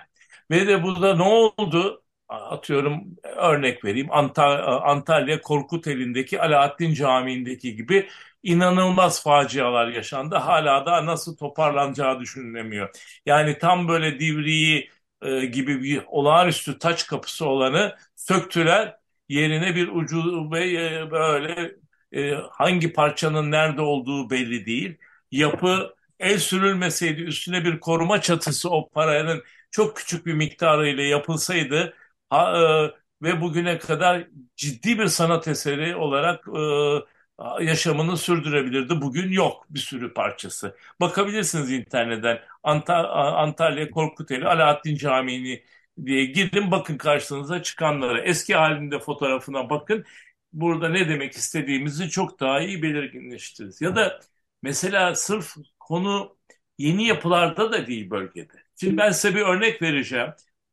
Ve 0.51 0.67
de 0.67 0.83
burada 0.83 1.15
ne 1.15 1.23
oldu? 1.23 2.03
Atıyorum 2.29 3.03
örnek 3.23 3.85
vereyim 3.85 4.07
Antalya 4.11 5.41
Korkuteli'ndeki 5.41 6.41
Alaaddin 6.41 6.93
Camii'ndeki 6.93 7.75
gibi 7.75 8.09
inanılmaz 8.43 9.23
facialar 9.23 9.87
yaşandı. 9.87 10.35
Hala 10.35 10.85
da 10.85 11.05
nasıl 11.05 11.37
toparlanacağı 11.37 12.19
düşünülemiyor. 12.19 12.89
Yani 13.25 13.57
tam 13.57 13.87
böyle 13.87 14.19
Divriği 14.19 14.89
e, 15.21 15.45
gibi 15.45 15.83
bir 15.83 16.03
olağanüstü 16.07 16.79
taç 16.79 17.07
kapısı 17.07 17.45
olanı 17.45 17.95
söktüler. 18.15 18.97
Yerine 19.29 19.75
bir 19.75 19.87
ucu 19.87 20.51
ve 20.51 20.73
e, 20.73 21.11
böyle 21.11 21.75
e, 22.11 22.31
hangi 22.51 22.93
parçanın 22.93 23.51
nerede 23.51 23.81
olduğu 23.81 24.29
belli 24.29 24.65
değil. 24.65 24.97
Yapı 25.31 25.95
el 26.19 26.39
sürülmeseydi 26.39 27.21
üstüne 27.21 27.65
bir 27.65 27.79
koruma 27.79 28.21
çatısı 28.21 28.69
o 28.69 28.89
paranın 28.89 29.43
çok 29.71 29.97
küçük 29.97 30.25
bir 30.25 30.33
miktarıyla 30.33 31.03
yapılsaydı 31.03 31.93
ha, 32.29 32.57
e, 32.57 33.25
ve 33.25 33.41
bugüne 33.41 33.77
kadar 33.79 34.27
ciddi 34.55 34.99
bir 34.99 35.07
sanat 35.07 35.47
eseri 35.47 35.95
olarak 35.95 36.47
e, 36.47 37.63
yaşamını 37.65 38.17
sürdürebilirdi. 38.17 39.01
Bugün 39.01 39.29
yok 39.31 39.65
bir 39.69 39.79
sürü 39.79 40.13
parçası. 40.13 40.77
Bakabilirsiniz 40.99 41.71
internetten 41.71 42.39
Anta 42.63 43.09
Antalya 43.13 43.89
Korkuteli 43.91 44.47
Alaaddin 44.47 44.95
Camii'ni 44.95 45.63
diye 46.05 46.25
girin 46.25 46.71
bakın 46.71 46.97
karşınıza 46.97 47.63
çıkanlara. 47.63 48.21
Eski 48.21 48.55
halinde 48.55 48.99
fotoğrafına 48.99 49.69
bakın 49.69 50.05
burada 50.53 50.89
ne 50.89 51.09
demek 51.09 51.33
istediğimizi 51.33 52.09
çok 52.09 52.39
daha 52.39 52.61
iyi 52.61 52.83
belirginleştiririz. 52.83 53.81
Ya 53.81 53.95
da 53.95 54.19
mesela 54.61 55.15
sırf 55.15 55.55
konu 55.79 56.37
yeni 56.77 57.07
yapılarda 57.07 57.71
da 57.71 57.87
değil 57.87 58.09
bölgede. 58.09 58.53
Şimdi 58.79 58.97
ben 58.97 59.11
size 59.11 59.35
bir 59.35 59.41
örnek 59.41 59.81
vereceğim. 59.81 60.29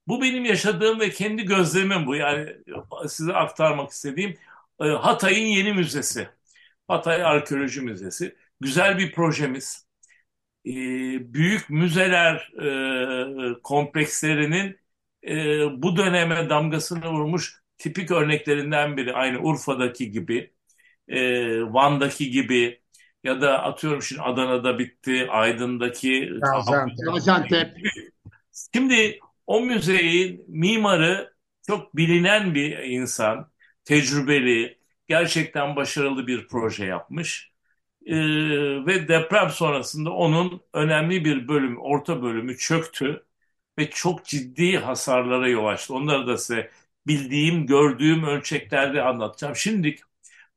Bu 0.06 0.22
benim 0.22 0.44
yaşadığım 0.44 1.00
ve 1.00 1.10
kendi 1.10 1.44
gözlemim 1.44 2.06
bu. 2.06 2.16
Yani 2.16 2.56
size 3.08 3.32
aktarmak 3.32 3.90
istediğim 3.90 4.38
e, 4.80 4.84
Hatay'ın 4.84 5.46
yeni 5.46 5.72
müzesi. 5.72 6.28
Hatay 6.88 7.24
Arkeoloji 7.24 7.80
Müzesi. 7.80 8.36
Güzel 8.60 8.98
bir 8.98 9.12
projemiz. 9.12 9.86
E, 10.66 10.72
büyük 11.34 11.70
müzeler 11.70 12.52
e, 13.56 13.62
komplekslerinin 13.62 14.80
bu 15.82 15.96
döneme 15.96 16.50
damgasını 16.50 17.10
vurmuş 17.10 17.62
tipik 17.78 18.10
örneklerinden 18.10 18.96
biri 18.96 19.12
aynı 19.14 19.38
Urfa'daki 19.40 20.10
gibi, 20.10 20.52
e, 21.08 21.20
Van'daki 21.62 22.30
gibi 22.30 22.82
ya 23.24 23.40
da 23.40 23.62
atıyorum 23.64 24.02
şimdi 24.02 24.22
Adana'da 24.22 24.78
bitti, 24.78 25.26
Aydın'daki 25.30 26.30
Gaziantep. 26.42 26.96
Şimdi 28.74 29.18
o 29.46 29.60
müzeyin 29.60 30.44
mimarı 30.48 31.34
çok 31.66 31.96
bilinen 31.96 32.54
bir 32.54 32.78
insan, 32.78 33.52
tecrübeli, 33.84 34.78
gerçekten 35.08 35.76
başarılı 35.76 36.26
bir 36.26 36.48
proje 36.48 36.84
yapmış. 36.86 37.52
Ee, 38.06 38.16
ve 38.86 39.08
deprem 39.08 39.50
sonrasında 39.50 40.10
onun 40.12 40.60
önemli 40.74 41.24
bir 41.24 41.48
bölüm, 41.48 41.78
orta 41.80 42.22
bölümü 42.22 42.56
çöktü 42.58 43.26
ve 43.78 43.90
çok 43.90 44.24
ciddi 44.24 44.78
hasarlara 44.78 45.48
yol 45.48 45.66
açtı. 45.66 45.94
Onları 45.94 46.26
da 46.26 46.38
size 46.38 46.70
bildiğim, 47.08 47.66
gördüğüm 47.66 48.24
ölçeklerde 48.24 49.02
anlatacağım. 49.02 49.56
Şimdi 49.56 49.96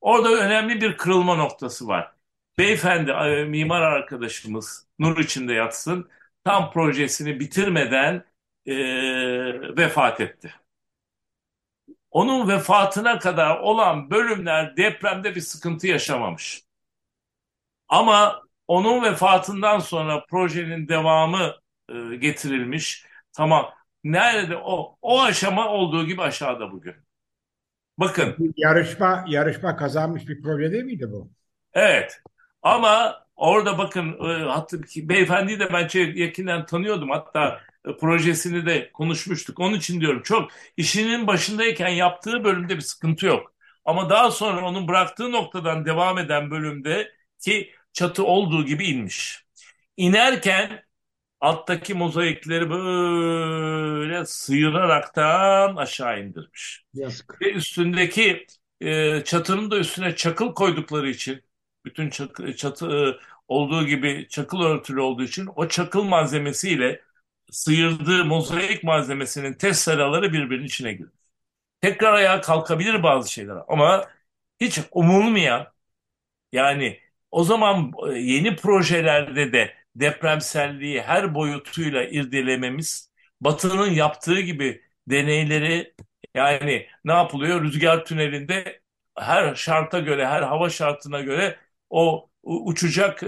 orada 0.02 0.30
önemli 0.32 0.82
bir 0.82 0.98
kırılma 0.98 1.36
noktası 1.36 1.88
var. 1.88 2.12
Beyefendi, 2.58 3.12
e, 3.12 3.46
mimar 3.46 3.82
arkadaşımız 3.82 4.88
nur 5.00 5.18
içinde 5.20 5.54
yatsın, 5.54 6.10
tam 6.44 6.72
projesini 6.72 7.40
bitirmeden 7.40 8.26
e, 8.66 8.76
vefat 9.78 10.22
etti. 10.22 10.54
Onun 12.12 12.50
vefatına 12.50 13.20
kadar 13.20 13.60
olan 13.60 14.10
bölümler 14.12 14.78
depremde 14.78 15.36
bir 15.36 15.42
sıkıntı 15.42 15.88
yaşamamış. 15.88 16.64
Ama 17.88 18.44
onun 18.68 19.04
vefatından 19.04 19.80
sonra 19.80 20.26
projenin 20.26 20.88
devamı 20.88 21.56
e, 21.90 22.16
getirilmiş. 22.16 23.06
Tamam 23.34 23.74
Nerede 24.04 24.58
o? 24.58 24.98
O 25.02 25.22
aşama 25.22 25.70
olduğu 25.70 26.08
gibi 26.08 26.22
aşağıda 26.22 26.72
bugün. 26.72 26.96
Bakın. 27.98 28.54
Yarışma 28.58 29.26
yarışma 29.28 29.76
kazanmış 29.76 30.28
bir 30.28 30.42
proje 30.42 30.72
değil 30.72 30.84
miydi 30.84 31.12
bu? 31.12 31.32
Evet. 31.74 32.22
Ama 32.62 33.22
orada 33.36 33.78
bakın 33.78 34.14
e, 34.30 34.44
hatta 34.50 34.78
beyefendiyi 34.96 35.60
de 35.60 35.74
ben 35.74 35.88
çok 35.88 36.18
yakından 36.18 36.66
tanıyordum. 36.66 37.10
Hatta 37.10 37.62
e, 37.86 37.98
projesini 37.98 38.66
de 38.66 38.92
konuşmuştuk. 38.92 39.60
Onun 39.60 39.78
için 39.78 40.02
diyorum 40.02 40.22
çok 40.24 40.52
işinin 40.78 41.28
başındayken 41.28 41.90
yaptığı 41.90 42.44
bölümde 42.44 42.76
bir 42.76 42.82
sıkıntı 42.82 43.26
yok. 43.26 43.54
Ama 43.86 44.10
daha 44.10 44.32
sonra 44.32 44.66
onun 44.68 44.88
bıraktığı 44.88 45.32
noktadan 45.32 45.86
devam 45.86 46.18
eden 46.18 46.52
bölümde 46.52 47.12
ki 47.40 47.72
çatı 47.94 48.24
olduğu 48.26 48.66
gibi 48.66 48.86
inmiş. 48.86 49.46
İnerken 49.98 50.84
alttaki 51.42 51.94
mozaikleri 51.94 52.70
böyle 52.70 54.26
sıyıraraktan 54.26 55.76
aşağı 55.76 56.22
indirmiş. 56.22 56.84
Yazık. 56.94 57.42
Ve 57.42 57.54
üstündeki 57.54 58.48
e, 58.82 59.24
çatının 59.24 59.72
da 59.72 59.78
üstüne 59.78 60.16
çakıl 60.16 60.54
koydukları 60.54 61.10
için 61.10 61.42
bütün 61.86 62.10
çakı, 62.10 62.56
çatı 62.56 62.88
e, 62.88 63.18
olduğu 63.48 63.88
gibi 63.88 64.28
çakıl 64.30 64.62
örtülü 64.62 65.02
olduğu 65.02 65.24
için 65.24 65.50
o 65.56 65.68
çakıl 65.68 66.04
malzemesiyle 66.04 67.02
sıyırdığı 67.52 68.26
mozaik 68.26 68.84
malzemesinin 68.84 69.54
testereleri 69.54 70.34
birbirinin 70.34 70.66
içine 70.66 70.94
girdi. 70.94 71.12
Tekrar 71.82 72.14
ayağa 72.14 72.42
kalkabilir 72.42 73.04
bazı 73.04 73.32
şeyler 73.32 73.58
ama 73.68 74.10
hiç 74.62 74.80
umulmayan 74.92 75.68
yani 76.52 77.00
o 77.32 77.44
zaman 77.44 77.92
e, 78.10 78.20
yeni 78.20 78.56
projelerde 78.56 79.54
de 79.54 79.81
depremselliği 79.96 81.02
her 81.02 81.36
boyutuyla 81.36 82.04
irdelememiz 82.04 83.12
Batı'nın 83.42 83.92
yaptığı 83.92 84.40
gibi 84.42 84.82
deneyleri 85.08 85.94
yani 86.36 86.88
ne 87.06 87.14
yapılıyor? 87.14 87.64
Rüzgar 87.64 88.06
tünelinde 88.06 88.82
her 89.18 89.56
şarta 89.56 90.00
göre, 90.00 90.28
her 90.28 90.42
hava 90.42 90.70
şartına 90.70 91.22
göre 91.22 91.60
o 91.90 92.30
uçacak 92.44 93.24
e, 93.24 93.28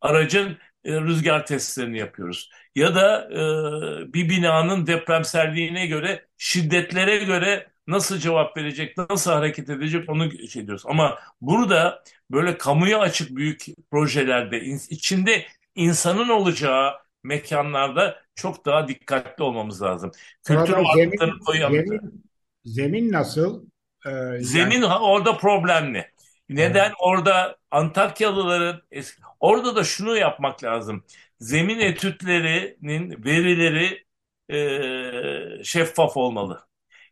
aracın 0.00 0.58
e, 0.84 1.00
rüzgar 1.00 1.46
testlerini 1.46 1.98
yapıyoruz. 1.98 2.50
Ya 2.74 2.94
da 2.94 3.28
e, 3.32 4.12
bir 4.14 4.28
binanın 4.28 4.86
depremselliğine 4.86 5.86
göre, 5.86 6.26
şiddetlere 6.38 7.16
göre 7.24 7.71
nasıl 7.86 8.18
cevap 8.18 8.56
verecek, 8.56 8.98
nasıl 8.98 9.30
hareket 9.30 9.70
edecek 9.70 10.08
onu 10.08 10.48
şey 10.48 10.66
diyoruz. 10.66 10.82
Ama 10.86 11.18
burada 11.40 12.04
böyle 12.30 12.58
kamuya 12.58 12.98
açık 12.98 13.36
büyük 13.36 13.64
projelerde 13.90 14.60
içinde 14.90 15.46
insanın 15.74 16.28
olacağı 16.28 16.92
mekanlarda 17.24 18.22
çok 18.34 18.66
daha 18.66 18.88
dikkatli 18.88 19.44
olmamız 19.44 19.82
lazım. 19.82 20.10
Kültür 20.44 20.76
zemin, 20.96 21.18
zemin, 21.52 22.24
zemin 22.64 23.12
nasıl? 23.12 23.64
Ee, 24.06 24.10
zemin 24.40 24.82
yani... 24.82 24.94
orada 24.94 25.36
problemli. 25.36 26.12
Neden? 26.48 26.84
Evet. 26.84 26.94
Orada 27.00 27.56
Antakyalıların 27.70 28.82
eski, 28.90 29.22
orada 29.40 29.76
da 29.76 29.84
şunu 29.84 30.16
yapmak 30.16 30.64
lazım. 30.64 31.04
Zemin 31.40 31.80
etütlerinin 31.80 33.24
verileri 33.24 34.04
e, 34.52 35.64
şeffaf 35.64 36.16
olmalı. 36.16 36.66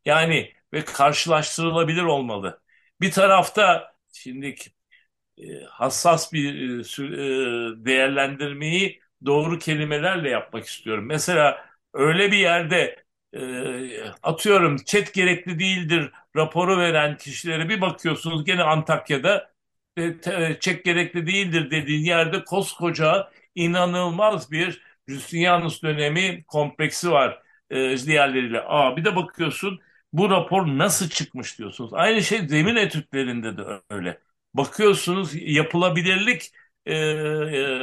Yani 0.04 0.52
ve 0.72 0.85
karşılaştırılabilir 0.85 2.02
olmalı. 2.02 2.61
Bir 3.00 3.11
tarafta 3.12 3.94
şimdi 4.12 4.54
e, 5.38 5.64
hassas 5.64 6.33
bir 6.33 6.54
e, 6.54 6.85
e, 7.80 7.85
değerlendirmeyi 7.87 9.00
doğru 9.26 9.59
kelimelerle 9.59 10.30
yapmak 10.30 10.66
istiyorum. 10.66 11.06
Mesela 11.06 11.66
öyle 11.94 12.33
bir 12.33 12.37
yerde 12.38 13.04
atıyorum 14.22 14.76
çet 14.76 15.14
gerekli 15.14 15.59
değildir 15.59 16.11
raporu 16.37 16.78
veren 16.78 17.16
kişilere 17.16 17.68
bir 17.68 17.80
bakıyorsunuz 17.80 18.44
gene 18.44 18.62
Antakya'da 18.62 19.50
çek 20.61 20.85
gerekli 20.85 21.26
değildir 21.26 21.70
dediğin 21.70 22.04
yerde 22.04 22.44
koskoca 22.44 23.30
inanılmaz 23.54 24.50
bir 24.50 24.83
Justinianus 25.09 25.83
dönemi 25.83 26.44
kompleksi 26.44 27.11
var 27.11 27.42
diğerleriyle. 28.06 28.61
Aa, 28.62 28.96
bir 28.96 29.04
de 29.04 29.16
bakıyorsun 29.16 29.80
bu 30.12 30.31
rapor 30.31 30.66
nasıl 30.66 31.09
çıkmış 31.09 31.59
diyorsunuz. 31.59 31.90
Aynı 31.94 32.23
şey 32.23 32.49
zemin 32.49 32.77
etütlerinde 32.77 33.57
de 33.59 33.62
öyle. 33.90 34.20
Bakıyorsunuz 34.55 35.31
yapılabilirlik 35.35 36.53
e, 36.87 36.94
e, 36.94 37.79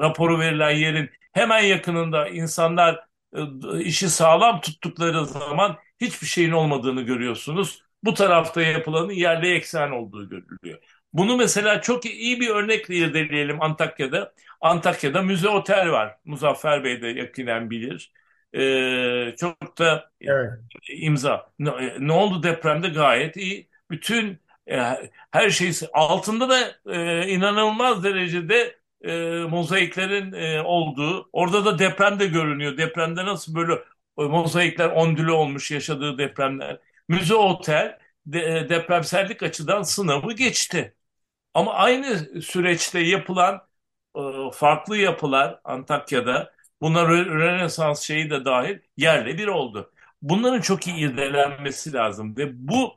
raporu 0.00 0.40
verilen 0.40 0.70
yerin 0.70 1.10
hemen 1.32 1.60
yakınında 1.62 2.28
insanlar 2.28 3.04
e, 3.36 3.40
işi 3.80 4.10
sağlam 4.10 4.60
tuttukları 4.60 5.26
zaman 5.26 5.76
hiçbir 6.00 6.26
şeyin 6.26 6.50
olmadığını 6.52 7.02
görüyorsunuz. 7.02 7.82
Bu 8.04 8.14
tarafta 8.14 8.62
yapılanın 8.62 9.12
yerli 9.12 9.54
eksen 9.54 9.90
olduğu 9.90 10.28
görülüyor. 10.28 10.78
Bunu 11.12 11.36
mesela 11.36 11.80
çok 11.82 12.06
iyi 12.06 12.40
bir 12.40 12.48
örnekle 12.48 12.94
irdeleyelim 12.96 13.62
Antakya'da. 13.62 14.34
Antakya'da 14.60 15.22
müze 15.22 15.48
otel 15.48 15.90
var. 15.90 16.16
Muzaffer 16.24 16.84
Bey 16.84 17.02
de 17.02 17.06
yakinen 17.08 17.70
bilir. 17.70 18.12
Ee, 18.54 19.34
çok 19.38 19.78
da 19.78 20.10
evet. 20.20 20.52
imza. 20.88 21.50
Ne, 21.58 21.70
ne 21.98 22.12
oldu 22.12 22.42
depremde 22.42 22.88
gayet 22.88 23.36
iyi. 23.36 23.68
Bütün 23.90 24.38
e, 24.70 24.76
her 25.30 25.50
şey 25.50 25.72
altında 25.92 26.48
da 26.48 26.58
e, 26.94 27.28
inanılmaz 27.28 28.04
derecede 28.04 28.78
e, 29.04 29.12
mozaiklerin 29.50 30.32
e, 30.32 30.62
olduğu. 30.62 31.28
Orada 31.32 31.64
da 31.64 31.78
deprem 31.78 32.20
de 32.20 32.26
görünüyor. 32.26 32.76
Depremde 32.76 33.24
nasıl 33.26 33.54
böyle 33.54 33.72
mozaikler 34.16 34.88
ondülü 34.88 35.32
olmuş 35.32 35.70
yaşadığı 35.70 36.18
depremler. 36.18 36.78
Müze 37.08 37.34
otel 37.34 37.98
de, 38.26 38.40
e, 38.58 38.68
depremsellik 38.68 39.42
açıdan 39.42 39.82
sınavı 39.82 40.32
geçti. 40.32 40.94
Ama 41.54 41.74
aynı 41.74 42.42
süreçte 42.42 43.00
yapılan 43.00 43.68
e, 44.16 44.20
farklı 44.52 44.96
yapılar 44.96 45.60
Antakya'da 45.64 46.52
Bunlar 46.80 47.08
Rönesans 47.08 48.02
şeyi 48.02 48.30
de 48.30 48.44
dahil 48.44 48.78
yerle 48.96 49.38
bir 49.38 49.46
oldu. 49.46 49.92
Bunların 50.22 50.60
çok 50.60 50.86
iyi 50.86 50.96
irdelenmesi 50.96 51.92
lazım 51.92 52.36
ve 52.36 52.68
bu 52.68 52.94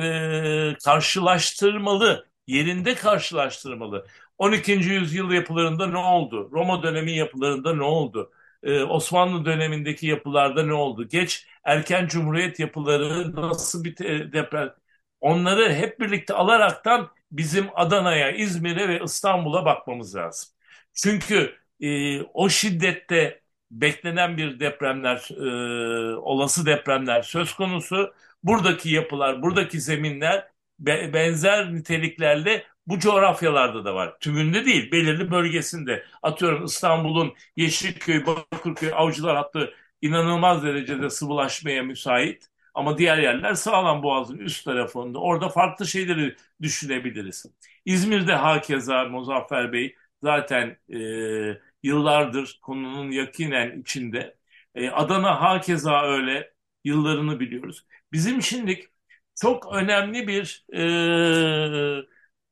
e, 0.00 0.76
karşılaştırmalı, 0.84 2.26
yerinde 2.46 2.94
karşılaştırmalı. 2.94 4.06
12. 4.38 4.90
yüzyıl 4.90 5.30
yapılarında 5.30 5.86
ne 5.86 5.98
oldu? 5.98 6.48
Roma 6.52 6.82
dönemi 6.82 7.12
yapılarında 7.12 7.74
ne 7.74 7.82
oldu? 7.82 8.32
Ee, 8.62 8.82
Osmanlı 8.82 9.44
dönemindeki 9.44 10.06
yapılarda 10.06 10.62
ne 10.62 10.72
oldu? 10.74 11.08
Geç 11.08 11.46
erken 11.64 12.06
cumhuriyet 12.06 12.60
yapıları 12.60 13.36
nasıl 13.36 13.84
bir 13.84 13.96
deprem? 14.32 14.74
Onları 15.20 15.72
hep 15.74 16.00
birlikte 16.00 16.34
alaraktan 16.34 17.10
bizim 17.32 17.66
Adana'ya, 17.74 18.30
İzmir'e 18.32 18.88
ve 18.88 19.00
İstanbul'a 19.04 19.64
bakmamız 19.64 20.14
lazım. 20.16 20.48
Çünkü 20.94 21.56
e, 21.82 22.22
o 22.22 22.48
şiddette 22.48 23.42
beklenen 23.70 24.36
bir 24.36 24.60
depremler, 24.60 25.28
e, 25.30 26.16
olası 26.16 26.66
depremler 26.66 27.22
söz 27.22 27.54
konusu. 27.54 28.14
Buradaki 28.42 28.90
yapılar, 28.90 29.42
buradaki 29.42 29.80
zeminler 29.80 30.48
be, 30.78 31.10
benzer 31.14 31.74
niteliklerle 31.74 32.64
bu 32.86 32.98
coğrafyalarda 32.98 33.84
da 33.84 33.94
var. 33.94 34.18
Tümünde 34.20 34.64
değil, 34.66 34.92
belirli 34.92 35.30
bölgesinde. 35.30 36.04
Atıyorum 36.22 36.64
İstanbul'un 36.64 37.34
Yeşilköy, 37.56 38.26
Bakırköy, 38.26 38.90
Avcılar 38.94 39.36
hattı 39.36 39.74
inanılmaz 40.02 40.64
derecede 40.64 41.10
sıvılaşmaya 41.10 41.82
müsait. 41.82 42.48
Ama 42.74 42.98
diğer 42.98 43.18
yerler 43.18 43.54
sağlam 43.54 44.02
boğazın 44.02 44.38
üst 44.38 44.64
tarafında. 44.64 45.18
Orada 45.18 45.48
farklı 45.48 45.86
şeyleri 45.86 46.36
düşünebiliriz. 46.62 47.46
İzmir'de 47.84 48.34
hakeza 48.34 49.04
Muzaffer 49.04 49.72
Bey 49.72 49.96
zaten 50.22 50.76
e, 50.94 50.98
yıllardır 51.82 52.58
konunun 52.62 53.10
yakinen 53.10 53.80
içinde. 53.80 54.36
E, 54.74 54.90
Adana 54.90 55.40
hakeza 55.42 56.02
öyle 56.02 56.52
yıllarını 56.84 57.40
biliyoruz. 57.40 57.86
Bizim 58.12 58.42
şimdilik 58.42 58.88
çok 59.34 59.74
önemli 59.74 60.28
bir 60.28 60.66
e, 60.72 60.80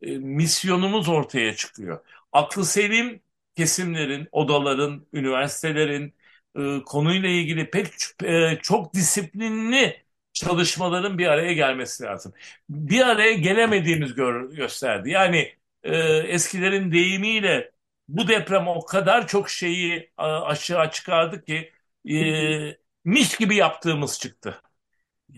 e, 0.03 0.19
misyonumuz 0.19 1.09
ortaya 1.09 1.57
çıkıyor. 1.57 2.05
Aklı 2.33 2.65
selim 2.65 3.23
kesimlerin, 3.57 4.29
odaların, 4.33 5.07
üniversitelerin 5.13 6.15
e, 6.59 6.85
konuyla 6.87 7.29
ilgili 7.29 7.71
pek 7.71 7.87
e, 8.25 8.59
çok 8.63 8.95
disiplinli 8.95 10.03
çalışmaların 10.33 11.19
bir 11.19 11.27
araya 11.27 11.53
gelmesi 11.53 12.05
lazım. 12.05 12.33
Bir 12.69 13.01
araya 13.07 13.33
gelemediğimiz 13.33 14.15
gör, 14.15 14.51
gösterdi. 14.53 15.11
Yani 15.11 15.55
e, 15.83 15.97
eskilerin 16.07 16.93
deyimiyle 16.93 17.73
bu 18.17 18.29
deprem 18.29 18.69
o 18.69 18.85
kadar 18.85 19.29
çok 19.29 19.51
şeyi 19.51 20.13
aşağı 20.17 20.91
çıkardı 20.91 21.45
ki 21.45 21.73
e, 22.11 22.77
mis 23.05 23.39
gibi 23.39 23.57
yaptığımız 23.57 24.21
çıktı. 24.21 24.63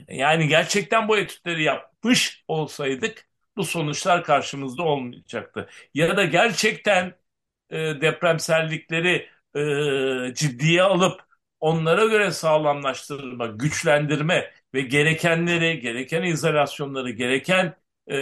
Yani 0.08 0.48
gerçekten 0.48 1.08
bu 1.08 1.18
etütleri 1.18 1.62
yapmış 1.62 2.44
olsaydık 2.48 3.28
bu 3.56 3.64
sonuçlar 3.64 4.24
karşımızda 4.24 4.82
olmayacaktı. 4.82 5.68
Ya 5.94 6.16
da 6.16 6.24
gerçekten 6.24 7.14
e, 7.70 7.78
depremsellikleri 7.78 9.28
e, 9.56 10.34
ciddiye 10.34 10.82
alıp 10.82 11.20
onlara 11.60 12.04
göre 12.06 12.30
sağlamlaştırma, 12.30 13.46
güçlendirme 13.46 14.52
ve 14.74 14.80
gerekenleri, 14.80 15.80
gereken 15.80 16.22
izolasyonları, 16.22 17.10
gereken 17.10 17.76
e, 18.10 18.16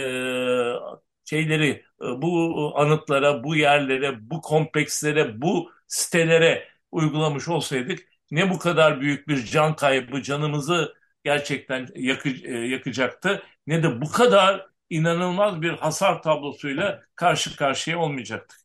şeyleri 1.25 1.85
bu 2.21 2.73
anıtlara, 2.75 3.43
bu 3.43 3.55
yerlere, 3.55 4.29
bu 4.29 4.41
komplekslere, 4.41 5.41
bu 5.41 5.71
sitelere 5.87 6.67
uygulamış 6.91 7.47
olsaydık 7.47 7.99
ne 8.31 8.49
bu 8.49 8.59
kadar 8.59 9.01
büyük 9.01 9.27
bir 9.27 9.45
can 9.45 9.75
kaybı, 9.75 10.21
canımızı 10.21 10.93
gerçekten 11.23 11.87
yakı, 11.95 12.29
e, 12.29 12.51
yakacaktı 12.67 13.43
ne 13.67 13.83
de 13.83 14.01
bu 14.01 14.11
kadar 14.11 14.67
inanılmaz 14.89 15.61
bir 15.61 15.69
hasar 15.69 16.21
tablosuyla 16.21 17.01
karşı 17.15 17.55
karşıya 17.57 17.99
olmayacaktık. 17.99 18.59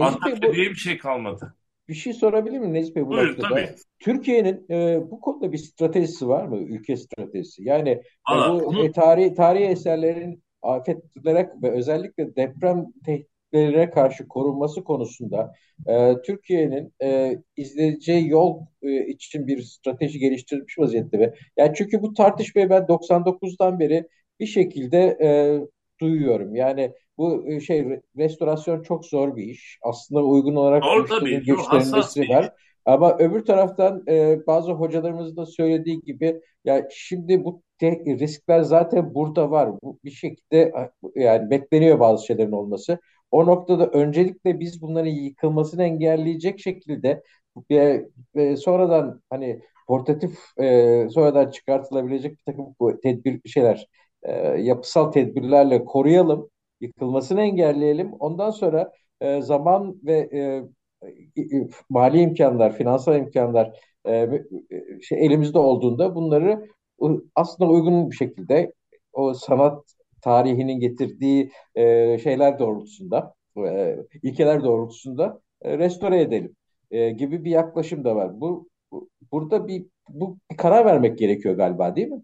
Antakya 0.00 0.48
bu... 0.48 0.54
diye 0.54 0.70
bir 0.70 0.74
şey 0.74 0.98
kalmadı. 0.98 1.54
bir 1.88 1.94
şey 1.94 2.12
sorabilir 2.12 2.58
miyim 2.58 2.74
Necip 2.74 2.96
Bey 2.96 3.06
bu 3.06 3.10
Buyurun, 3.10 3.32
noktada? 3.32 3.48
tabii. 3.48 3.74
Türkiye'nin 4.00 4.66
e, 4.70 5.00
bu 5.10 5.20
konuda 5.20 5.52
bir 5.52 5.58
stratejisi 5.58 6.28
var 6.28 6.44
mı? 6.44 6.58
Ülke 6.58 6.96
stratejisi. 6.96 7.62
Yani 7.64 7.90
e, 7.90 8.02
Valla 8.30 8.54
bu 8.54 8.64
bunu 8.66 8.84
e, 8.84 8.92
tarihi 8.92 9.34
tarihi 9.34 9.64
eserlerin 9.64 10.42
afetlere 10.62 11.52
ve 11.62 11.70
özellikle 11.70 12.36
deprem 12.36 12.86
tehditlerine 13.06 13.90
karşı 13.90 14.28
korunması 14.28 14.84
konusunda 14.84 15.52
e, 15.86 16.14
Türkiye'nin 16.22 16.94
e, 17.02 17.38
izleyeceği 17.56 18.28
yol 18.28 18.60
e, 18.82 19.06
için 19.06 19.46
bir 19.46 19.62
strateji 19.62 20.18
geliştirilmiş 20.18 20.78
vaziyette 20.78 21.18
ve 21.18 21.34
yani 21.56 21.72
çünkü 21.74 22.02
bu 22.02 22.14
tartışmayı 22.14 22.70
ben 22.70 22.82
99'dan 22.82 23.80
beri 23.80 24.08
bir 24.40 24.46
şekilde 24.46 25.18
e, 25.22 25.28
duyuyorum. 26.00 26.54
Yani 26.54 26.92
bu 27.18 27.48
e, 27.48 27.60
şey 27.60 28.00
restorasyon 28.16 28.82
çok 28.82 29.06
zor 29.06 29.36
bir 29.36 29.44
iş. 29.44 29.78
Aslında 29.82 30.24
uygun 30.24 30.56
olarak 30.56 30.84
güçlenmesi 31.46 32.22
bir 32.22 32.28
var. 32.28 32.52
Ama 32.84 33.16
öbür 33.18 33.44
taraftan 33.44 34.04
e, 34.08 34.46
bazı 34.46 34.72
hocalarımızın 34.72 35.36
da 35.36 35.46
söylediği 35.46 36.00
gibi 36.00 36.40
ya 36.64 36.88
şimdi 36.90 37.44
bu 37.44 37.62
te- 37.78 38.04
riskler 38.18 38.60
zaten 38.62 39.14
burada 39.14 39.50
var. 39.50 39.70
Bu 39.82 39.98
bir 40.04 40.10
şekilde 40.10 40.72
yani 41.16 41.50
bekleniyor 41.50 42.00
bazı 42.00 42.26
şeylerin 42.26 42.52
olması. 42.52 42.98
O 43.30 43.46
noktada 43.46 43.86
öncelikle 43.86 44.60
biz 44.60 44.82
bunların 44.82 45.10
yıkılmasını 45.10 45.82
engelleyecek 45.82 46.60
şekilde 46.60 47.22
e, 47.70 48.06
e, 48.34 48.56
sonradan 48.56 49.22
hani 49.30 49.60
portatif 49.86 50.38
e, 50.60 51.08
sonradan 51.10 51.50
çıkartılabilecek 51.50 52.32
bir 52.32 52.42
takım 52.52 52.66
bu 52.80 53.00
tedbir 53.00 53.48
şeyler 53.48 53.86
e, 54.22 54.32
yapısal 54.62 55.12
tedbirlerle 55.12 55.84
koruyalım, 55.84 56.50
yıkılmasını 56.80 57.40
engelleyelim. 57.42 58.12
Ondan 58.12 58.50
sonra 58.50 58.92
e, 59.20 59.42
zaman 59.42 60.00
ve 60.04 60.28
e, 60.32 60.62
mali 61.90 62.20
imkanlar, 62.20 62.76
finansal 62.76 63.16
imkanlar 63.16 63.80
e, 64.08 64.28
şey, 65.02 65.26
elimizde 65.26 65.58
olduğunda 65.58 66.14
bunları 66.14 66.68
aslında 67.34 67.70
uygun 67.70 68.10
bir 68.10 68.16
şekilde 68.16 68.72
o 69.12 69.34
sanat 69.34 69.84
tarihinin 70.22 70.80
getirdiği 70.80 71.52
e, 71.74 72.18
şeyler 72.18 72.58
doğrultusunda, 72.58 73.34
e, 73.56 73.96
ilkeler 74.22 74.64
doğrultusunda 74.64 75.40
e, 75.62 75.78
restore 75.78 76.20
edelim 76.20 76.56
e, 76.90 77.10
gibi 77.10 77.44
bir 77.44 77.50
yaklaşım 77.50 78.04
da 78.04 78.16
var. 78.16 78.40
Bu, 78.40 78.68
bu 78.92 79.08
burada 79.32 79.68
bir 79.68 79.86
bu 80.08 80.38
bir 80.50 80.56
karar 80.56 80.84
vermek 80.84 81.18
gerekiyor 81.18 81.54
galiba, 81.54 81.96
değil 81.96 82.08
mi? 82.08 82.22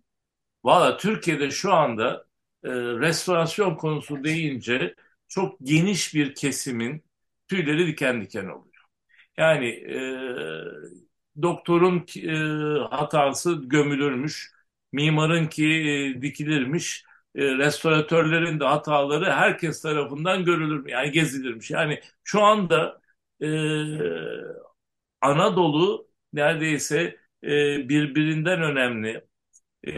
Valla 0.64 0.97
Türkiye'de 0.97 1.51
şu 1.51 1.72
anda 1.72 2.24
e, 2.64 2.70
restorasyon 2.72 3.74
konusu 3.74 4.24
deyince 4.24 4.95
çok 5.29 5.57
geniş 5.62 6.14
bir 6.14 6.35
kesimin 6.35 7.03
tüyleri 7.49 7.87
diken 7.87 8.22
diken 8.22 8.45
oluyor. 8.45 8.68
Yani 9.39 9.66
e, 9.68 9.99
doktorun 11.43 12.07
e, 12.16 12.89
hatası 12.91 13.55
gömülürmüş, 13.64 14.53
mimarın 14.93 15.47
ki 15.47 15.66
e, 16.18 16.22
dikilirmiş, 16.22 17.05
e, 17.34 17.45
restoratörlerin 17.59 18.61
de 18.61 18.64
hataları 18.64 19.32
herkes 19.32 19.82
tarafından 19.82 20.45
görülür, 20.45 20.86
yani 20.89 21.11
gezilirmiş. 21.12 21.70
Yani 21.70 22.01
şu 22.24 22.43
anda 22.43 23.01
e, 23.43 23.47
Anadolu 25.20 26.09
neredeyse 26.32 27.16
e, 27.45 27.89
birbirinden 27.89 28.62
önemli 28.62 29.24
e, 29.89 29.93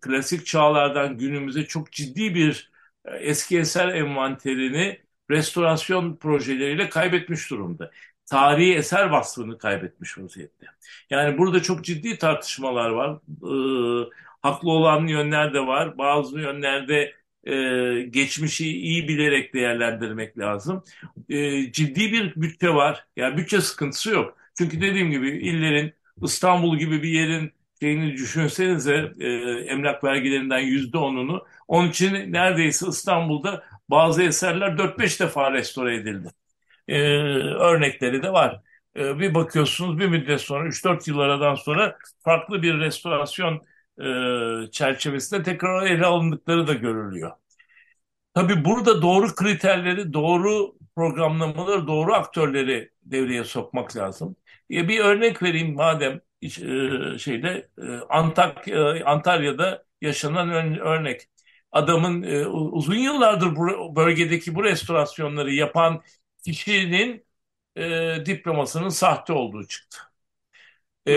klasik 0.00 0.46
çağlardan 0.46 1.18
günümüze 1.18 1.64
çok 1.66 1.92
ciddi 1.92 2.34
bir 2.34 2.72
e, 3.04 3.16
eski 3.16 3.58
eser 3.58 3.88
envanterini 3.88 5.00
restorasyon 5.30 6.16
projeleriyle 6.16 6.88
kaybetmiş 6.88 7.50
durumda. 7.50 7.90
Tarihi 8.26 8.74
eser 8.74 9.06
vasfını 9.06 9.58
kaybetmiş 9.58 10.18
vaziyette. 10.18 10.66
Yani 11.10 11.38
burada 11.38 11.62
çok 11.62 11.84
ciddi 11.84 12.18
tartışmalar 12.18 12.90
var. 12.90 13.10
E, 14.06 14.10
haklı 14.42 14.70
olan 14.70 15.06
yönler 15.06 15.54
de 15.54 15.60
var. 15.60 15.98
Bazı 15.98 16.40
yönlerde 16.40 17.14
e, 17.44 17.54
geçmişi 18.02 18.66
iyi 18.78 19.08
bilerek 19.08 19.54
değerlendirmek 19.54 20.38
lazım. 20.38 20.82
E, 21.28 21.72
ciddi 21.72 22.12
bir 22.12 22.34
bütçe 22.36 22.68
var. 22.68 23.06
Yani 23.16 23.36
bütçe 23.36 23.60
sıkıntısı 23.60 24.10
yok. 24.10 24.36
Çünkü 24.58 24.80
dediğim 24.80 25.10
gibi 25.10 25.28
illerin 25.30 25.94
İstanbul 26.22 26.78
gibi 26.78 27.02
bir 27.02 27.08
yerin 27.08 27.52
şeyini 27.80 28.12
düşünsenize 28.12 29.12
e, 29.20 29.28
emlak 29.72 30.04
vergilerinden 30.04 30.58
yüzde 30.58 30.98
onunu. 30.98 31.46
Onun 31.68 31.88
için 31.90 32.32
neredeyse 32.32 32.86
İstanbul'da 32.88 33.64
bazı 33.90 34.22
eserler 34.22 34.78
4-5 34.78 35.20
defa 35.20 35.52
restore 35.52 35.96
edildi. 35.96 36.28
E, 36.88 37.02
örnekleri 37.54 38.22
de 38.22 38.32
var. 38.32 38.60
E, 38.96 39.18
bir 39.18 39.34
bakıyorsunuz 39.34 39.98
bir 39.98 40.06
müddet 40.08 40.40
sonra 40.40 40.68
3-4 40.68 41.08
yıl 41.10 41.56
sonra 41.56 41.98
farklı 42.24 42.62
bir 42.62 42.78
restorasyon 42.78 43.62
e, 44.66 44.70
çerçevesinde 44.70 45.42
tekrar 45.42 45.86
ele 45.86 46.06
alındıkları 46.06 46.66
da 46.66 46.74
görülüyor. 46.74 47.32
Tabii 48.34 48.64
burada 48.64 49.02
doğru 49.02 49.34
kriterleri, 49.34 50.12
doğru 50.12 50.74
programlamaları, 50.96 51.86
doğru 51.86 52.14
aktörleri 52.14 52.90
devreye 53.02 53.44
sokmak 53.44 53.96
lazım. 53.96 54.36
E, 54.70 54.88
bir 54.88 55.00
örnek 55.00 55.42
vereyim 55.42 55.74
madem 55.74 56.20
e, 56.42 56.48
şeyde 57.18 57.68
e, 57.78 57.82
Antak 58.08 58.68
e, 58.68 59.04
Antalya'da 59.04 59.84
yaşanan 60.00 60.50
örnek. 60.78 61.28
Adamın 61.72 62.22
uzun 62.72 62.94
yıllardır 62.96 63.56
bu 63.56 63.96
bölgedeki 63.96 64.54
bu 64.54 64.64
restorasyonları 64.64 65.52
yapan 65.54 66.02
kişinin 66.44 67.26
diplomasının 68.26 68.88
sahte 68.88 69.32
olduğu 69.32 69.66
çıktı. 69.66 69.98
E, 71.06 71.12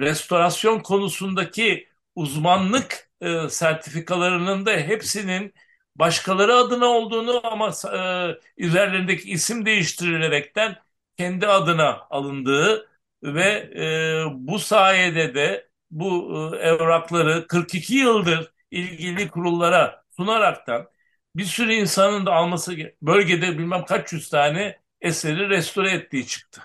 restorasyon 0.00 0.80
konusundaki 0.80 1.88
uzmanlık 2.14 3.10
sertifikalarının 3.50 4.66
da 4.66 4.70
hepsinin 4.72 5.54
başkaları 5.96 6.54
adına 6.54 6.86
olduğunu 6.86 7.40
ama 7.46 7.68
e, 7.94 8.36
üzerlerindeki 8.56 9.30
isim 9.30 9.66
değiştirilerekten 9.66 10.76
kendi 11.16 11.46
adına 11.46 12.06
alındığı 12.10 12.88
ve 13.22 13.44
e, 13.76 14.24
bu 14.34 14.58
sayede 14.58 15.34
de 15.34 15.68
bu 15.90 16.32
e, 16.54 16.58
evrakları 16.58 17.46
42 17.48 17.94
yıldır 17.94 18.52
ilgili 18.72 19.28
kurullara 19.30 20.04
sunaraktan 20.16 20.88
bir 21.36 21.44
sürü 21.44 21.72
insanın 21.74 22.26
da 22.26 22.32
alması 22.32 22.76
bölgede 23.02 23.58
bilmem 23.58 23.84
kaç 23.84 24.12
yüz 24.12 24.28
tane 24.30 24.80
eseri 25.00 25.48
restore 25.50 25.90
ettiği 25.90 26.26
çıktı. 26.26 26.62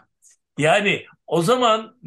Yani 0.57 1.05
o 1.27 1.41
zaman 1.41 1.97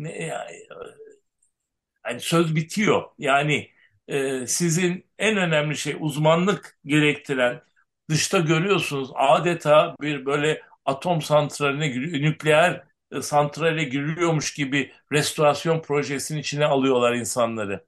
yani 2.06 2.20
söz 2.20 2.56
bitiyor. 2.56 3.04
Yani 3.18 3.70
e, 4.08 4.46
sizin 4.46 5.06
en 5.18 5.36
önemli 5.36 5.76
şey 5.76 5.96
uzmanlık 6.00 6.78
gerektiren 6.84 7.62
dışta 8.10 8.38
görüyorsunuz 8.38 9.10
adeta 9.14 9.96
bir 10.02 10.26
böyle 10.26 10.62
atom 10.84 11.22
santraline 11.22 11.88
nükleer 12.22 12.84
e, 13.12 13.22
santrale 13.22 13.84
giriyormuş 13.84 14.54
gibi 14.54 14.92
restorasyon 15.12 15.82
projesinin 15.82 16.40
içine 16.40 16.66
alıyorlar 16.66 17.12
insanları. 17.14 17.86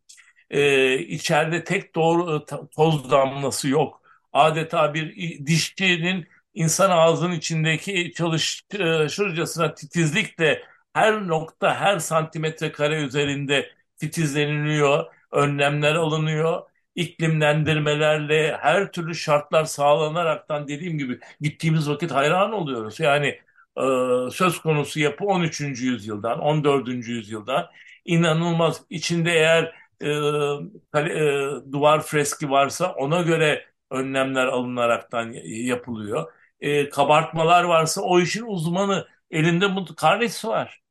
Ee, 0.52 0.98
içeride 0.98 1.64
tek 1.64 1.94
doğru 1.94 2.36
e, 2.36 2.68
toz 2.76 3.10
damlası 3.10 3.68
yok. 3.68 4.02
Adeta 4.32 4.94
bir 4.94 5.16
dişçinin 5.46 6.28
insan 6.54 6.90
ağzının 6.90 7.32
içindeki 7.34 8.12
çalışırcasına 8.16 9.74
titizlikle 9.74 10.62
her 10.94 11.28
nokta, 11.28 11.74
her 11.80 11.98
santimetre 11.98 12.72
kare 12.72 13.02
üzerinde 13.02 13.70
titizleniliyor, 13.98 15.06
önlemler 15.32 15.94
alınıyor 15.94 16.62
iklimlendirmelerle 16.94 18.56
her 18.60 18.92
türlü 18.92 19.14
şartlar 19.14 19.64
sağlanaraktan 19.64 20.68
dediğim 20.68 20.98
gibi 20.98 21.18
gittiğimiz 21.40 21.88
vakit 21.90 22.10
hayran 22.10 22.52
oluyoruz. 22.52 23.00
Yani 23.00 23.26
e, 23.76 23.82
söz 24.32 24.60
konusu 24.60 25.00
yapı 25.00 25.24
13. 25.24 25.60
yüzyıldan, 25.60 26.40
14. 26.40 27.08
yüzyıldan 27.08 27.66
inanılmaz. 28.04 28.82
içinde 28.90 29.32
eğer 29.32 29.74
e, 30.02 31.00
e, 31.00 31.72
duvar 31.72 32.02
freski 32.02 32.50
varsa 32.50 32.92
ona 32.92 33.22
göre 33.22 33.66
önlemler 33.90 34.46
alınaraktan 34.46 35.32
yapılıyor. 35.44 36.32
E, 36.60 36.88
kabartmalar 36.88 37.64
varsa 37.64 38.00
o 38.02 38.20
işin 38.20 38.44
uzmanı 38.46 39.08
elinde 39.30 39.94
karnesi 39.96 40.48
var. 40.48 40.82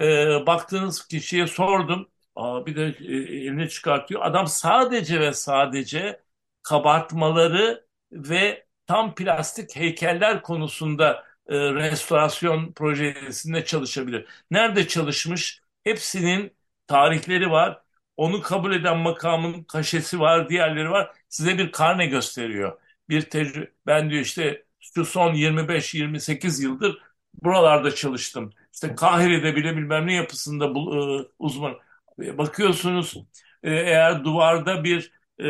E, 0.00 0.06
baktığınız 0.46 1.08
kişiye 1.08 1.46
sordum 1.46 2.08
Aa, 2.36 2.66
bir 2.66 2.76
de 2.76 2.82
e, 2.84 3.14
elini 3.16 3.68
çıkartıyor. 3.68 4.22
Adam 4.24 4.46
sadece 4.46 5.20
ve 5.20 5.32
sadece 5.32 6.22
kabartmaları 6.62 7.86
ve 8.12 8.66
tam 8.86 9.14
plastik 9.14 9.76
heykeller 9.76 10.42
konusunda 10.42 11.24
e, 11.48 11.58
restorasyon 11.58 12.72
projesinde 12.72 13.64
çalışabilir. 13.64 14.26
Nerede 14.50 14.88
çalışmış? 14.88 15.62
Hepsinin 15.84 16.56
tarihleri 16.86 17.50
var. 17.50 17.82
Onu 18.16 18.42
kabul 18.42 18.72
eden 18.72 18.98
makamın 18.98 19.62
kaşesi 19.62 20.20
var, 20.20 20.48
diğerleri 20.48 20.90
var. 20.90 21.10
Size 21.28 21.58
bir 21.58 21.72
karne 21.72 22.06
gösteriyor. 22.06 22.78
Bir 23.08 23.22
tecrübe, 23.22 23.70
ben 23.86 24.10
diyor 24.10 24.22
işte 24.22 24.64
şu 24.80 25.04
son 25.04 25.34
25-28 25.34 26.62
yıldır 26.62 26.98
buralarda 27.42 27.94
çalıştım. 27.94 28.52
İşte 28.74 28.94
Kahire'de 28.94 29.56
bile 29.56 29.76
bilmem 29.76 30.06
ne 30.06 30.14
yapısında 30.14 30.74
bu, 30.74 30.96
e, 30.96 31.28
uzman. 31.38 31.74
Bakıyorsunuz 32.18 33.16
e, 33.62 33.70
eğer 33.70 34.24
duvarda 34.24 34.84
bir 34.84 35.12
e, 35.40 35.46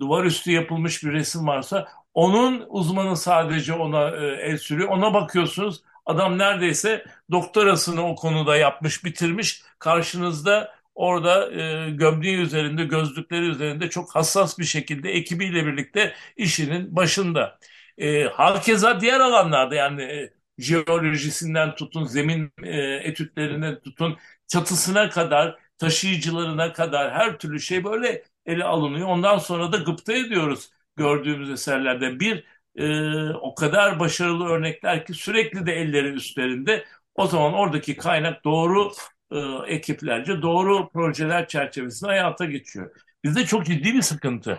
duvar 0.00 0.24
üstü 0.24 0.50
yapılmış 0.50 1.04
bir 1.04 1.12
resim 1.12 1.46
varsa 1.46 1.88
onun 2.14 2.64
uzmanı 2.68 3.16
sadece 3.16 3.72
ona 3.72 4.10
e, 4.10 4.26
el 4.26 4.58
sürüyor. 4.58 4.88
Ona 4.88 5.14
bakıyorsunuz 5.14 5.82
adam 6.06 6.38
neredeyse 6.38 7.04
doktorasını 7.30 8.08
o 8.08 8.14
konuda 8.14 8.56
yapmış, 8.56 9.04
bitirmiş. 9.04 9.62
Karşınızda 9.78 10.75
orada 10.96 11.52
e, 11.86 11.90
gömleği 11.90 12.36
üzerinde, 12.38 12.84
gözlükleri 12.84 13.46
üzerinde 13.46 13.90
çok 13.90 14.14
hassas 14.16 14.58
bir 14.58 14.64
şekilde 14.64 15.10
ekibiyle 15.12 15.66
birlikte 15.66 16.14
işinin 16.36 16.96
başında. 16.96 17.58
E, 17.98 18.24
hakeza 18.24 19.00
diğer 19.00 19.20
alanlarda 19.20 19.74
yani 19.74 20.02
e, 20.02 20.32
jeolojisinden 20.58 21.74
tutun, 21.74 22.04
zemin 22.04 22.52
e, 22.62 22.80
etütlerine 22.82 23.80
tutun, 23.80 24.18
çatısına 24.48 25.10
kadar, 25.10 25.58
taşıyıcılarına 25.78 26.72
kadar 26.72 27.12
her 27.14 27.38
türlü 27.38 27.60
şey 27.60 27.84
böyle 27.84 28.24
ele 28.46 28.64
alınıyor. 28.64 29.08
Ondan 29.08 29.38
sonra 29.38 29.72
da 29.72 29.76
gıpta 29.76 30.12
ediyoruz 30.12 30.70
gördüğümüz 30.96 31.50
eserlerde. 31.50 32.20
Bir 32.20 32.44
e, 32.76 33.30
o 33.34 33.54
kadar 33.54 34.00
başarılı 34.00 34.46
örnekler 34.48 35.06
ki 35.06 35.14
sürekli 35.14 35.66
de 35.66 35.72
elleri 35.72 36.08
üstlerinde. 36.08 36.84
O 37.14 37.26
zaman 37.26 37.54
oradaki 37.54 37.96
kaynak 37.96 38.44
doğru 38.44 38.92
e, 39.32 39.38
ekiplerce, 39.66 40.42
doğru 40.42 40.88
projeler 40.90 41.48
çerçevesinde 41.48 42.10
hayata 42.10 42.44
geçiyor. 42.44 42.90
Bizde 43.24 43.46
çok 43.46 43.66
ciddi 43.66 43.94
bir 43.94 44.02
sıkıntı. 44.02 44.58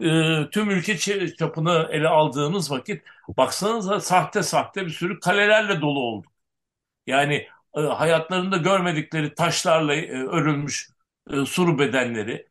E, 0.00 0.50
tüm 0.50 0.70
ülke 0.70 0.98
çapını 1.38 1.88
ele 1.92 2.08
aldığımız 2.08 2.70
vakit 2.70 3.02
baksanıza 3.28 4.00
sahte 4.00 4.42
sahte 4.42 4.86
bir 4.86 4.90
sürü 4.90 5.20
kalelerle 5.20 5.80
dolu 5.80 6.00
olduk. 6.00 6.32
Yani 7.06 7.48
e, 7.76 7.80
hayatlarında 7.80 8.56
görmedikleri 8.56 9.34
taşlarla 9.34 9.92
örülmüş 10.32 10.90
e, 11.30 11.46
suru 11.46 11.78
bedenleri, 11.78 12.46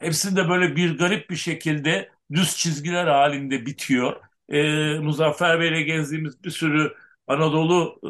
hepsinde 0.00 0.48
böyle 0.48 0.76
bir 0.76 0.98
garip 0.98 1.30
bir 1.30 1.36
şekilde 1.36 2.10
düz 2.32 2.56
çizgiler 2.56 3.06
halinde 3.06 3.66
bitiyor. 3.66 4.20
Muzaffer 5.02 5.60
Bey'le 5.60 5.82
gezdiğimiz 5.82 6.44
bir 6.44 6.50
sürü 6.50 6.94
Anadolu 7.32 8.00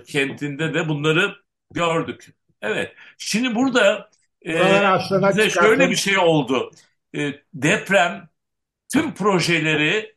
e, 0.00 0.04
kentinde 0.04 0.74
de 0.74 0.88
bunları 0.88 1.36
gördük. 1.70 2.34
Evet. 2.62 2.92
Şimdi 3.18 3.54
burada 3.54 4.10
e, 4.46 4.52
bize 5.28 5.50
şöyle 5.50 5.90
bir 5.90 5.96
şey 5.96 6.18
oldu. 6.18 6.70
E, 7.16 7.32
deprem 7.54 8.28
tüm 8.92 9.14
projeleri 9.14 10.16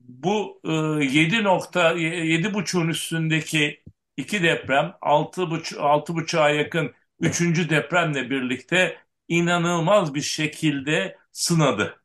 bu 0.00 0.60
e, 0.64 0.70
7 1.04 1.44
nokta 1.44 1.92
7.5'un 1.92 2.88
üstündeki 2.88 3.82
iki 4.16 4.42
deprem 4.42 4.94
6.5 5.02 5.76
6.5'a 5.76 6.50
yakın 6.50 6.94
üçüncü 7.20 7.70
depremle 7.70 8.30
birlikte 8.30 8.98
inanılmaz 9.28 10.14
bir 10.14 10.22
şekilde 10.22 11.16
sınadı. 11.32 12.00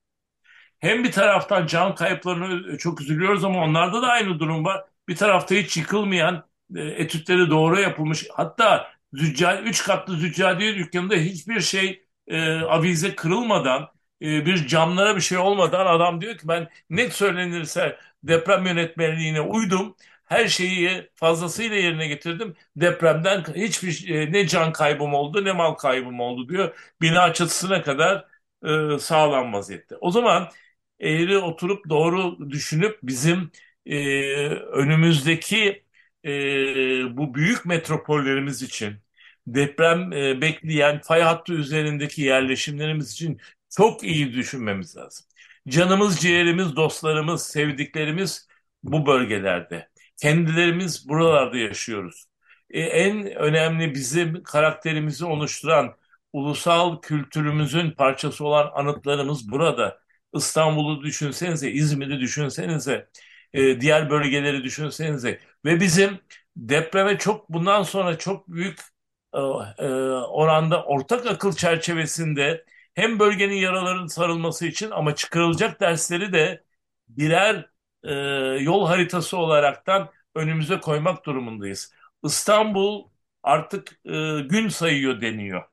Hem 0.79 1.03
bir 1.03 1.11
taraftan 1.11 1.67
can 1.67 1.95
kayıplarını 1.95 2.77
çok 2.77 3.01
üzülüyoruz 3.01 3.43
ama 3.43 3.63
onlarda 3.63 4.01
da 4.01 4.07
aynı 4.07 4.39
durum 4.39 4.65
var. 4.65 4.85
Bir 5.07 5.15
tarafta 5.15 5.55
hiç 5.55 5.77
yıkılmayan 5.77 6.47
e, 6.75 6.81
etütleri 6.81 7.49
doğru 7.49 7.79
yapılmış. 7.81 8.27
Hatta 8.33 8.87
zücca, 9.13 9.61
üç 9.61 9.83
katlı 9.83 10.17
züccadiye 10.17 10.75
dükkanında 10.75 11.15
hiçbir 11.15 11.61
şey 11.61 12.05
e, 12.27 12.51
avize 12.59 13.15
kırılmadan 13.15 13.81
e, 14.21 14.45
bir 14.45 14.67
camlara 14.67 15.15
bir 15.15 15.21
şey 15.21 15.37
olmadan 15.37 15.85
adam 15.85 16.21
diyor 16.21 16.37
ki 16.37 16.47
ben 16.47 16.69
net 16.89 17.13
söylenirse 17.13 17.97
deprem 18.23 18.65
yönetmenliğine 18.65 19.41
uydum 19.41 19.95
her 20.25 20.47
şeyi 20.47 21.09
fazlasıyla 21.15 21.75
yerine 21.77 22.07
getirdim. 22.07 22.55
Depremden 22.75 23.43
hiçbir 23.55 24.09
e, 24.09 24.31
ne 24.31 24.47
can 24.47 24.71
kaybım 24.73 25.13
oldu 25.13 25.45
ne 25.45 25.51
mal 25.51 25.73
kaybım 25.73 26.19
oldu 26.19 26.49
diyor. 26.49 26.75
Bina 27.01 27.33
çatısına 27.33 27.81
kadar 27.83 28.25
e, 28.95 28.99
sağlam 28.99 29.53
vaziyette. 29.53 29.95
O 29.97 30.11
zaman 30.11 30.49
eğri 30.99 31.37
oturup 31.37 31.89
doğru 31.89 32.49
düşünüp 32.51 32.99
bizim 33.03 33.51
e, 33.85 33.97
önümüzdeki 34.49 35.83
e, 36.25 36.29
bu 37.17 37.35
büyük 37.35 37.65
metropollerimiz 37.65 38.61
için 38.61 38.95
deprem 39.47 40.13
e, 40.13 40.41
bekleyen 40.41 41.01
fay 41.01 41.21
hattı 41.21 41.53
üzerindeki 41.53 42.21
yerleşimlerimiz 42.21 43.11
için 43.11 43.41
çok 43.69 44.03
iyi 44.03 44.33
düşünmemiz 44.33 44.97
lazım. 44.97 45.25
Canımız, 45.67 46.19
ciğerimiz, 46.19 46.75
dostlarımız, 46.75 47.43
sevdiklerimiz 47.47 48.47
bu 48.83 49.05
bölgelerde. 49.05 49.89
Kendilerimiz 50.21 51.09
buralarda 51.09 51.57
yaşıyoruz. 51.57 52.25
E, 52.69 52.81
en 52.81 53.35
önemli 53.35 53.93
bizim 53.95 54.43
karakterimizi 54.43 55.25
oluşturan 55.25 55.95
ulusal 56.33 57.01
kültürümüzün 57.01 57.91
parçası 57.91 58.45
olan 58.45 58.71
anıtlarımız 58.75 59.51
burada. 59.51 59.99
İstanbul'u 60.33 61.03
düşünsenize, 61.03 61.71
İzmir'i 61.71 62.19
düşünsenize, 62.19 63.09
e, 63.55 63.81
diğer 63.81 64.09
bölgeleri 64.09 64.63
düşünsenize 64.63 65.39
ve 65.65 65.79
bizim 65.79 66.19
depreme 66.57 67.17
çok 67.17 67.49
bundan 67.49 67.83
sonra 67.83 68.17
çok 68.17 68.47
büyük 68.47 68.79
e, 69.33 69.37
e, 69.77 69.87
oranda 70.13 70.83
ortak 70.85 71.25
akıl 71.25 71.53
çerçevesinde 71.53 72.65
hem 72.95 73.19
bölgenin 73.19 73.55
yaralarının 73.55 74.07
sarılması 74.07 74.65
için 74.67 74.91
ama 74.91 75.15
çıkarılacak 75.15 75.81
dersleri 75.81 76.33
de 76.33 76.63
birer 77.07 77.69
e, 78.03 78.13
yol 78.63 78.87
haritası 78.87 79.37
olaraktan 79.37 80.09
önümüze 80.35 80.79
koymak 80.79 81.25
durumundayız. 81.25 81.93
İstanbul 82.23 83.09
artık 83.43 83.91
e, 84.05 84.39
gün 84.41 84.67
sayıyor 84.69 85.21
deniyor. 85.21 85.63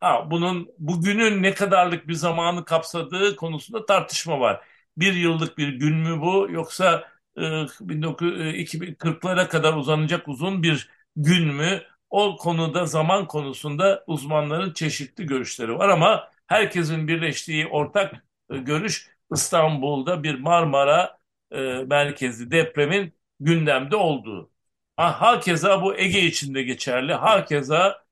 Ha, 0.00 0.30
bunun 0.30 0.68
bugünün 0.78 1.42
ne 1.42 1.54
kadarlık 1.54 2.08
bir 2.08 2.14
zamanı 2.14 2.64
kapsadığı 2.64 3.36
konusunda 3.36 3.86
tartışma 3.86 4.40
var. 4.40 4.64
Bir 4.96 5.14
yıllık 5.14 5.58
bir 5.58 5.68
gün 5.68 5.96
mü 5.96 6.20
bu 6.20 6.48
yoksa 6.50 7.08
2040'lara 7.36 9.44
e, 9.44 9.48
kadar 9.48 9.74
uzanacak 9.74 10.28
uzun 10.28 10.62
bir 10.62 10.88
gün 11.16 11.54
mü? 11.54 11.82
O 12.10 12.36
konuda 12.36 12.86
zaman 12.86 13.26
konusunda 13.26 14.04
uzmanların 14.06 14.72
çeşitli 14.72 15.26
görüşleri 15.26 15.78
var 15.78 15.88
ama 15.88 16.30
herkesin 16.46 17.08
birleştiği 17.08 17.66
ortak 17.66 18.14
e, 18.50 18.56
görüş 18.58 19.10
İstanbul'da 19.32 20.22
bir 20.22 20.34
Marmara 20.34 21.18
e, 21.50 21.58
merkezli 21.86 22.50
depremin 22.50 23.14
gündemde 23.40 23.96
olduğu. 23.96 24.50
Ha, 24.96 25.20
hakeza 25.20 25.82
bu 25.82 25.96
Ege 25.96 26.20
içinde 26.20 26.62
geçerli, 26.62 27.14
hakeza 27.14 28.06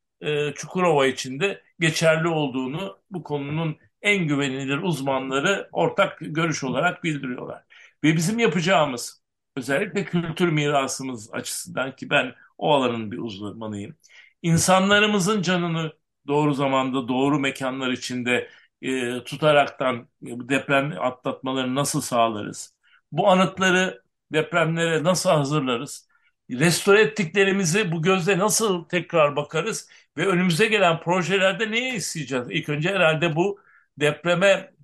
Çukurova 0.55 1.07
içinde 1.07 1.63
geçerli 1.81 2.29
olduğunu 2.29 2.99
bu 3.11 3.23
konunun 3.23 3.77
en 4.03 4.29
güvenilir 4.29 4.79
uzmanları 4.79 5.69
ortak 5.73 6.19
görüş 6.21 6.65
olarak 6.65 7.05
bildiriyorlar. 7.05 7.65
Ve 8.05 8.17
bizim 8.17 8.39
yapacağımız 8.39 9.23
özellikle 9.57 10.05
kültür 10.05 10.49
mirasımız 10.49 11.31
açısından 11.35 11.97
ki 11.97 12.11
ben 12.11 12.35
o 12.59 12.75
alanın 12.75 13.13
bir 13.13 13.19
uzmanıyım. 13.19 13.97
İnsanlarımızın 14.43 15.43
canını 15.43 15.93
doğru 16.27 16.55
zamanda 16.55 17.09
doğru 17.09 17.39
mekanlar 17.41 17.91
içinde 17.91 18.51
e, 18.83 19.25
tutaraktan 19.25 19.97
e, 19.97 20.27
deprem 20.49 20.95
atlatmalarını 21.01 21.75
nasıl 21.75 22.01
sağlarız? 22.01 22.75
Bu 23.13 23.29
anıtları 23.29 24.03
depremlere 24.33 25.05
nasıl 25.05 25.31
hazırlarız? 25.31 26.09
Restore 26.51 27.01
ettiklerimizi 27.01 27.93
bu 27.93 28.03
gözle 28.03 28.39
nasıl 28.39 28.85
tekrar 28.85 29.37
bakarız? 29.37 29.89
Ve 30.17 30.27
önümüze 30.27 30.67
gelen 30.67 31.01
projelerde 31.01 31.71
neyi 31.71 31.93
isteyeceğiz? 31.93 32.47
İlk 32.51 32.69
önce 32.69 32.89
herhalde 32.89 33.37
bu 33.37 33.61
depreme, 34.01 34.75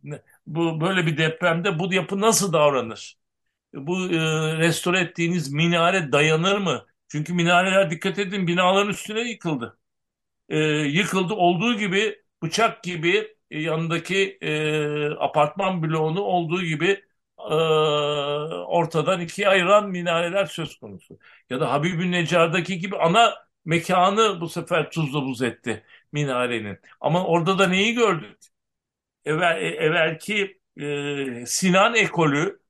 bu 0.47 0.81
böyle 0.81 1.07
bir 1.07 1.17
depremde 1.19 1.79
bu 1.79 1.95
yapı 1.95 2.21
nasıl 2.21 2.53
davranır? 2.53 3.19
Bu 3.75 4.01
e, 4.13 4.59
restore 4.59 5.01
ettiğiniz 5.01 5.53
minare 5.53 6.13
dayanır 6.13 6.59
mı? 6.59 6.87
Çünkü 7.09 7.35
minareler 7.35 7.91
dikkat 7.91 8.19
edin 8.19 8.47
binaların 8.47 8.91
üstüne 8.91 9.21
yıkıldı. 9.21 9.79
E, 10.49 10.59
yıkıldı 10.69 11.35
olduğu 11.35 11.75
gibi 11.79 12.23
bıçak 12.43 12.83
gibi 12.85 13.37
e, 13.51 13.61
yanındaki 13.63 14.39
e, 14.43 15.11
apartman 15.11 15.83
bloğunu 15.83 16.21
olduğu 16.21 16.63
gibi 16.63 17.05
e, 17.39 17.55
ortadan 18.67 19.21
ikiye 19.21 19.49
ayıran 19.49 19.91
minareler 19.91 20.47
söz 20.47 20.79
konusu. 20.79 21.19
Ya 21.51 21.61
da 21.61 21.73
Habibü 21.73 22.11
Necar'daki 22.11 22.79
gibi 22.79 22.97
ana 22.97 23.35
mekanı 23.65 24.41
bu 24.41 24.49
sefer 24.49 24.91
tuzla 24.91 25.23
buz 25.23 25.43
etti 25.43 25.85
minarenin. 26.13 26.79
Ama 27.01 27.25
orada 27.27 27.59
da 27.59 27.67
neyi 27.69 27.95
gördük? 27.95 28.50
Evvel, 29.25 29.63
evvelki 29.63 30.61
e, 31.43 31.47
Sinan 31.47 31.95
ekolü 31.95 32.61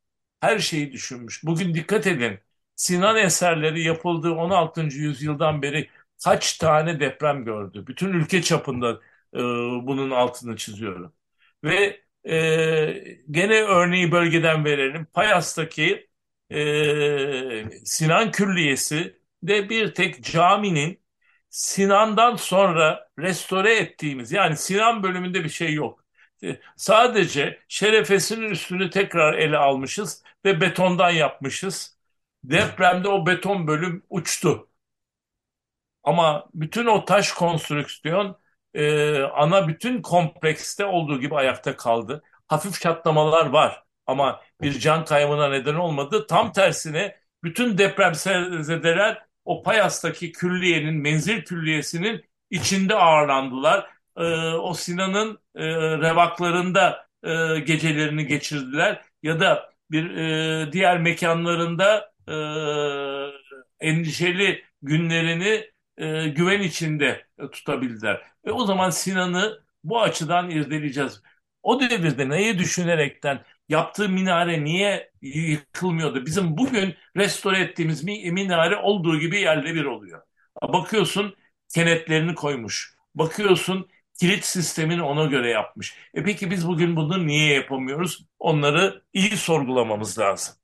her 0.40 0.58
şeyi 0.58 0.92
düşünmüş. 0.92 1.44
Bugün 1.44 1.74
dikkat 1.74 2.06
edin. 2.06 2.38
Sinan 2.76 3.16
eserleri 3.16 3.82
yapıldığı 3.82 4.32
16. 4.32 4.98
yüzyıldan 4.98 5.62
beri 5.62 5.90
kaç 6.24 6.58
tane 6.58 7.00
deprem 7.00 7.44
gördü? 7.44 7.84
Bütün 7.86 8.12
ülke 8.12 8.42
çapında 8.42 9.00
e, 9.34 9.38
bunun 9.86 10.10
altını 10.10 10.56
çiziyorum. 10.56 11.12
Ve 11.64 12.00
e, 12.28 13.16
gene 13.30 13.62
örneği 13.62 14.12
bölgeden 14.12 14.64
verelim. 14.64 15.06
Payas'taki 15.12 16.08
e, 16.50 17.84
Sinan 17.84 18.30
Külliyesi 18.30 19.20
de 19.42 19.68
bir 19.70 19.94
tek 19.94 20.24
caminin 20.24 21.00
Sinan'dan 21.50 22.36
sonra 22.36 23.08
restore 23.18 23.74
ettiğimiz 23.76 24.32
yani 24.32 24.56
Sinan 24.56 25.02
bölümünde 25.02 25.44
bir 25.44 25.48
şey 25.48 25.72
yok. 25.74 25.99
Sadece 26.76 27.60
şerefesinin 27.68 28.50
üstünü 28.50 28.90
tekrar 28.90 29.34
ele 29.34 29.56
almışız 29.58 30.22
ve 30.44 30.60
betondan 30.60 31.10
yapmışız. 31.10 31.96
Depremde 32.44 33.08
o 33.08 33.26
beton 33.26 33.66
bölüm 33.66 34.02
uçtu. 34.10 34.68
Ama 36.02 36.48
bütün 36.54 36.86
o 36.86 37.04
taş 37.04 37.32
konstrüksiyon 37.32 38.38
e, 38.74 39.22
ana 39.22 39.68
bütün 39.68 40.02
komplekste 40.02 40.84
olduğu 40.86 41.20
gibi 41.20 41.34
ayakta 41.36 41.76
kaldı. 41.76 42.22
Hafif 42.48 42.80
çatlamalar 42.80 43.46
var 43.46 43.84
ama 44.06 44.40
bir 44.60 44.78
can 44.78 45.04
kaybına 45.04 45.48
neden 45.48 45.74
olmadı. 45.74 46.26
Tam 46.26 46.52
tersine 46.52 47.16
bütün 47.44 47.78
depremzedeler 47.78 49.26
o 49.44 49.62
Payas'taki 49.62 50.32
külliyenin, 50.32 50.94
menzil 50.94 51.42
külliyesinin 51.44 52.24
içinde 52.50 52.94
ağırlandılar. 52.94 53.90
E, 54.16 54.22
o 54.54 54.74
Sinan'ın 54.74 55.38
e, 55.56 55.64
revaklarında 55.98 57.06
e, 57.22 57.60
gecelerini 57.60 58.26
geçirdiler 58.26 59.02
ya 59.22 59.40
da 59.40 59.70
bir 59.90 60.16
e, 60.16 60.72
diğer 60.72 61.00
mekanlarında 61.00 62.12
e, 62.28 62.34
endişeli 63.80 64.64
günlerini 64.82 65.70
e, 65.98 66.28
güven 66.28 66.60
içinde 66.62 67.26
e, 67.38 67.50
tutabildiler. 67.50 68.22
Ve 68.46 68.52
o 68.52 68.64
zaman 68.66 68.90
Sinan'ı 68.90 69.60
bu 69.84 70.00
açıdan 70.02 70.50
irdeleyeceğiz. 70.50 71.22
O 71.62 71.80
devirde 71.80 72.28
neyi 72.28 72.58
düşünerekten 72.58 73.44
yaptığı 73.68 74.08
minare 74.08 74.64
niye 74.64 75.10
yıkılmıyordu? 75.22 76.26
Bizim 76.26 76.56
bugün 76.56 76.94
restore 77.16 77.58
ettiğimiz 77.60 78.04
minare 78.04 78.76
olduğu 78.76 79.18
gibi 79.20 79.40
yerle 79.40 79.74
bir 79.74 79.84
oluyor. 79.84 80.22
Bakıyorsun 80.62 81.36
kenetlerini 81.74 82.34
koymuş. 82.34 82.94
Bakıyorsun 83.14 83.88
kilit 84.20 84.44
sistemini 84.44 85.02
ona 85.02 85.24
göre 85.24 85.50
yapmış. 85.50 85.96
E 86.14 86.22
peki 86.24 86.50
biz 86.50 86.68
bugün 86.68 86.96
bunu 86.96 87.26
niye 87.26 87.54
yapamıyoruz? 87.54 88.26
Onları 88.38 89.02
iyi 89.12 89.36
sorgulamamız 89.36 90.18
lazım. 90.18 90.54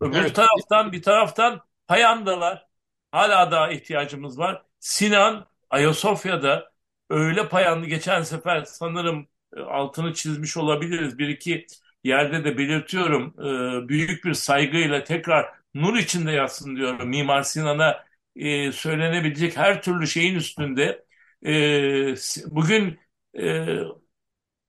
Öbür 0.00 0.18
evet. 0.18 0.34
taraftan 0.34 0.92
bir 0.92 1.02
taraftan 1.02 1.60
payandalar 1.86 2.66
hala 3.12 3.50
daha 3.50 3.70
ihtiyacımız 3.72 4.38
var. 4.38 4.62
Sinan 4.80 5.46
Ayasofya'da 5.70 6.72
öyle 7.10 7.48
payanlı 7.48 7.86
geçen 7.86 8.22
sefer 8.22 8.64
sanırım 8.64 9.28
e, 9.56 9.60
altını 9.60 10.14
çizmiş 10.14 10.56
olabiliriz. 10.56 11.18
Bir 11.18 11.28
iki 11.28 11.66
yerde 12.04 12.44
de 12.44 12.58
belirtiyorum. 12.58 13.34
E, 13.40 13.88
büyük 13.88 14.24
bir 14.24 14.34
saygıyla 14.34 15.04
tekrar 15.04 15.46
nur 15.74 15.96
içinde 15.96 16.32
yatsın 16.32 16.76
diyorum. 16.76 17.08
Mimar 17.08 17.42
Sinan'a 17.42 18.04
e, 18.36 18.72
söylenebilecek 18.72 19.56
her 19.56 19.82
türlü 19.82 20.06
şeyin 20.06 20.34
üstünde. 20.34 21.04
Bugün 22.46 22.98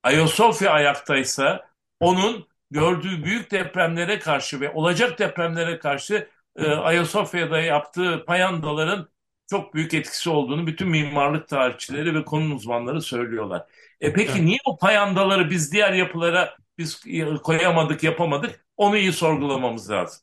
Ayasofya 0.04 0.72
ayaktaysa 0.72 1.70
onun 2.00 2.48
gördüğü 2.72 3.24
büyük 3.24 3.52
depremlere 3.52 4.20
karşı 4.20 4.62
ve 4.62 4.72
olacak 4.74 5.20
depremlere 5.20 5.80
karşı 5.80 6.30
Ayasofya'da 6.60 7.60
yaptığı 7.60 8.26
payandaların 8.26 9.10
çok 9.50 9.74
büyük 9.74 9.94
etkisi 9.94 10.30
olduğunu 10.30 10.68
bütün 10.68 10.90
mimarlık 10.90 11.48
tarihçileri 11.48 12.16
ve 12.16 12.26
konu 12.26 12.56
uzmanları 12.56 13.02
söylüyorlar. 13.02 13.66
E 14.02 14.14
peki 14.14 14.32
evet. 14.32 14.44
niye 14.44 14.58
o 14.66 14.78
payandaları 14.78 15.50
biz 15.50 15.72
diğer 15.72 15.94
yapılara 15.94 16.58
biz 16.78 17.04
koyamadık, 17.44 18.04
yapamadık? 18.04 18.66
Onu 18.78 18.98
iyi 18.98 19.14
sorgulamamız 19.14 19.92
lazım. 19.92 20.22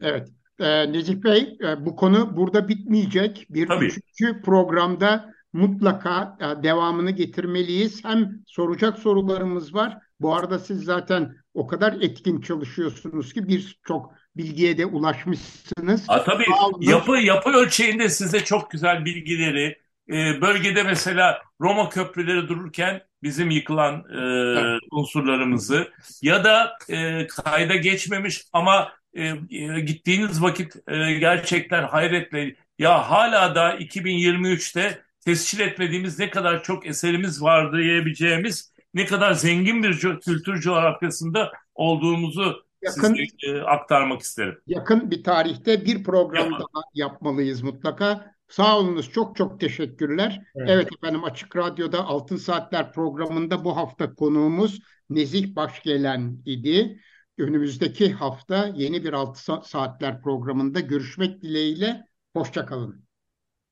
Evet. 0.00 0.28
Ee, 0.60 0.92
Necip 0.92 1.24
Bey, 1.24 1.58
e, 1.60 1.84
bu 1.84 1.96
konu 1.96 2.36
burada 2.36 2.68
bitmeyecek. 2.68 3.46
Bir 3.50 3.68
Tabii. 3.68 3.84
üçüncü 3.84 4.42
programda 4.42 5.34
mutlaka 5.52 6.36
e, 6.40 6.62
devamını 6.62 7.10
getirmeliyiz. 7.10 8.04
Hem 8.04 8.30
soracak 8.46 8.98
sorularımız 8.98 9.74
var. 9.74 9.98
Bu 10.20 10.36
arada 10.36 10.58
siz 10.58 10.84
zaten 10.84 11.36
o 11.54 11.66
kadar 11.66 11.92
etkin 11.92 12.40
çalışıyorsunuz 12.40 13.32
ki 13.32 13.48
birçok 13.48 14.14
bilgiye 14.36 14.78
de 14.78 14.86
ulaşmışsınız. 14.86 16.08
Ha, 16.08 16.24
tabii 16.24 16.44
yapı 16.80 17.16
yapı 17.16 17.50
ölçeğinde 17.50 18.08
size 18.08 18.44
çok 18.44 18.70
güzel 18.70 19.04
bilgileri 19.04 19.78
e, 20.08 20.40
bölgede 20.40 20.82
mesela 20.82 21.42
Roma 21.60 21.88
köprüleri 21.88 22.48
dururken 22.48 23.02
bizim 23.22 23.50
yıkılan 23.50 23.94
e, 23.94 24.18
evet. 24.60 24.80
unsurlarımızı 24.90 25.90
ya 26.22 26.44
da 26.44 26.78
e, 26.88 27.26
kayda 27.26 27.76
geçmemiş 27.76 28.42
ama 28.52 28.92
e, 29.14 29.24
e 29.50 29.80
gittiğiniz 29.80 30.42
vakit 30.42 30.76
e, 30.88 31.12
gerçekten 31.12 31.84
hayretle 31.84 32.54
ya 32.78 33.10
hala 33.10 33.54
da 33.54 33.76
2023'te 33.76 35.02
tescil 35.24 35.60
etmediğimiz 35.60 36.18
ne 36.18 36.30
kadar 36.30 36.62
çok 36.62 36.86
eserimiz 36.86 37.42
var 37.42 37.72
diyebileceğimiz 37.72 38.72
ne 38.94 39.06
kadar 39.06 39.32
zengin 39.32 39.82
bir 39.82 39.98
kültür 39.98 40.60
coğrafyasında 40.60 41.52
olduğumuzu 41.74 42.64
yakın, 42.82 43.14
size 43.14 43.58
e, 43.58 43.60
aktarmak 43.60 44.20
isterim. 44.20 44.58
Yakın 44.66 45.10
bir 45.10 45.24
tarihte 45.24 45.84
bir 45.84 46.04
program 46.04 46.44
Yapalım. 46.44 46.68
daha 46.74 46.82
yapmalıyız 46.94 47.62
mutlaka. 47.62 48.32
Sağ 48.48 48.78
olunuz. 48.78 49.10
Çok 49.10 49.36
çok 49.36 49.60
teşekkürler. 49.60 50.42
Evet. 50.54 50.68
evet 50.70 50.88
efendim 50.98 51.24
Açık 51.24 51.56
Radyo'da 51.56 52.04
Altın 52.04 52.36
Saatler 52.36 52.92
programında 52.92 53.64
bu 53.64 53.76
hafta 53.76 54.14
konuğumuz 54.14 54.80
Nezih 55.10 55.56
Başgelen 55.56 56.42
idi. 56.44 57.00
Önümüzdeki 57.38 58.12
hafta 58.12 58.72
yeni 58.74 59.04
bir 59.04 59.12
Altın 59.12 59.60
Saatler 59.60 60.22
programında 60.22 60.80
görüşmek 60.80 61.42
dileğiyle. 61.42 62.06
Hoşçakalın. 62.34 63.04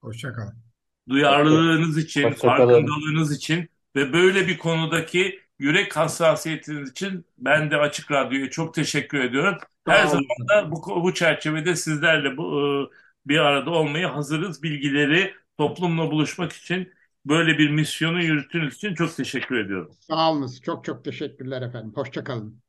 Hoşçakalın. 0.00 0.69
Duyarlılığınız 1.10 1.98
için, 1.98 2.22
Hoşça 2.22 2.42
farkındalığınız 2.42 3.36
için 3.36 3.68
ve 3.96 4.12
böyle 4.12 4.48
bir 4.48 4.58
konudaki 4.58 5.40
yürek 5.58 5.96
hassasiyetiniz 5.96 6.90
için 6.90 7.26
ben 7.38 7.70
de 7.70 7.76
Açık 7.76 8.10
Radyo'ya 8.10 8.50
çok 8.50 8.74
teşekkür 8.74 9.20
ediyorum. 9.20 9.58
Her 9.86 10.06
zaman 10.06 10.48
da 10.50 10.72
bu, 10.72 11.02
bu 11.04 11.14
çerçevede 11.14 11.76
sizlerle 11.76 12.36
bu, 12.36 12.60
e, 13.26 13.28
bir 13.28 13.38
arada 13.38 13.70
olmaya 13.70 14.14
hazırız. 14.16 14.62
Bilgileri 14.62 15.34
toplumla 15.58 16.10
buluşmak 16.10 16.52
için 16.52 16.92
böyle 17.26 17.58
bir 17.58 17.70
misyonu 17.70 18.22
yürüttüğünüz 18.22 18.74
için 18.74 18.94
çok 18.94 19.16
teşekkür 19.16 19.58
ediyorum. 19.64 19.96
Sağ 20.00 20.32
olunuz. 20.32 20.60
Çok 20.62 20.84
çok 20.84 21.04
teşekkürler 21.04 21.62
efendim. 21.62 21.92
Hoşçakalın. 21.94 22.62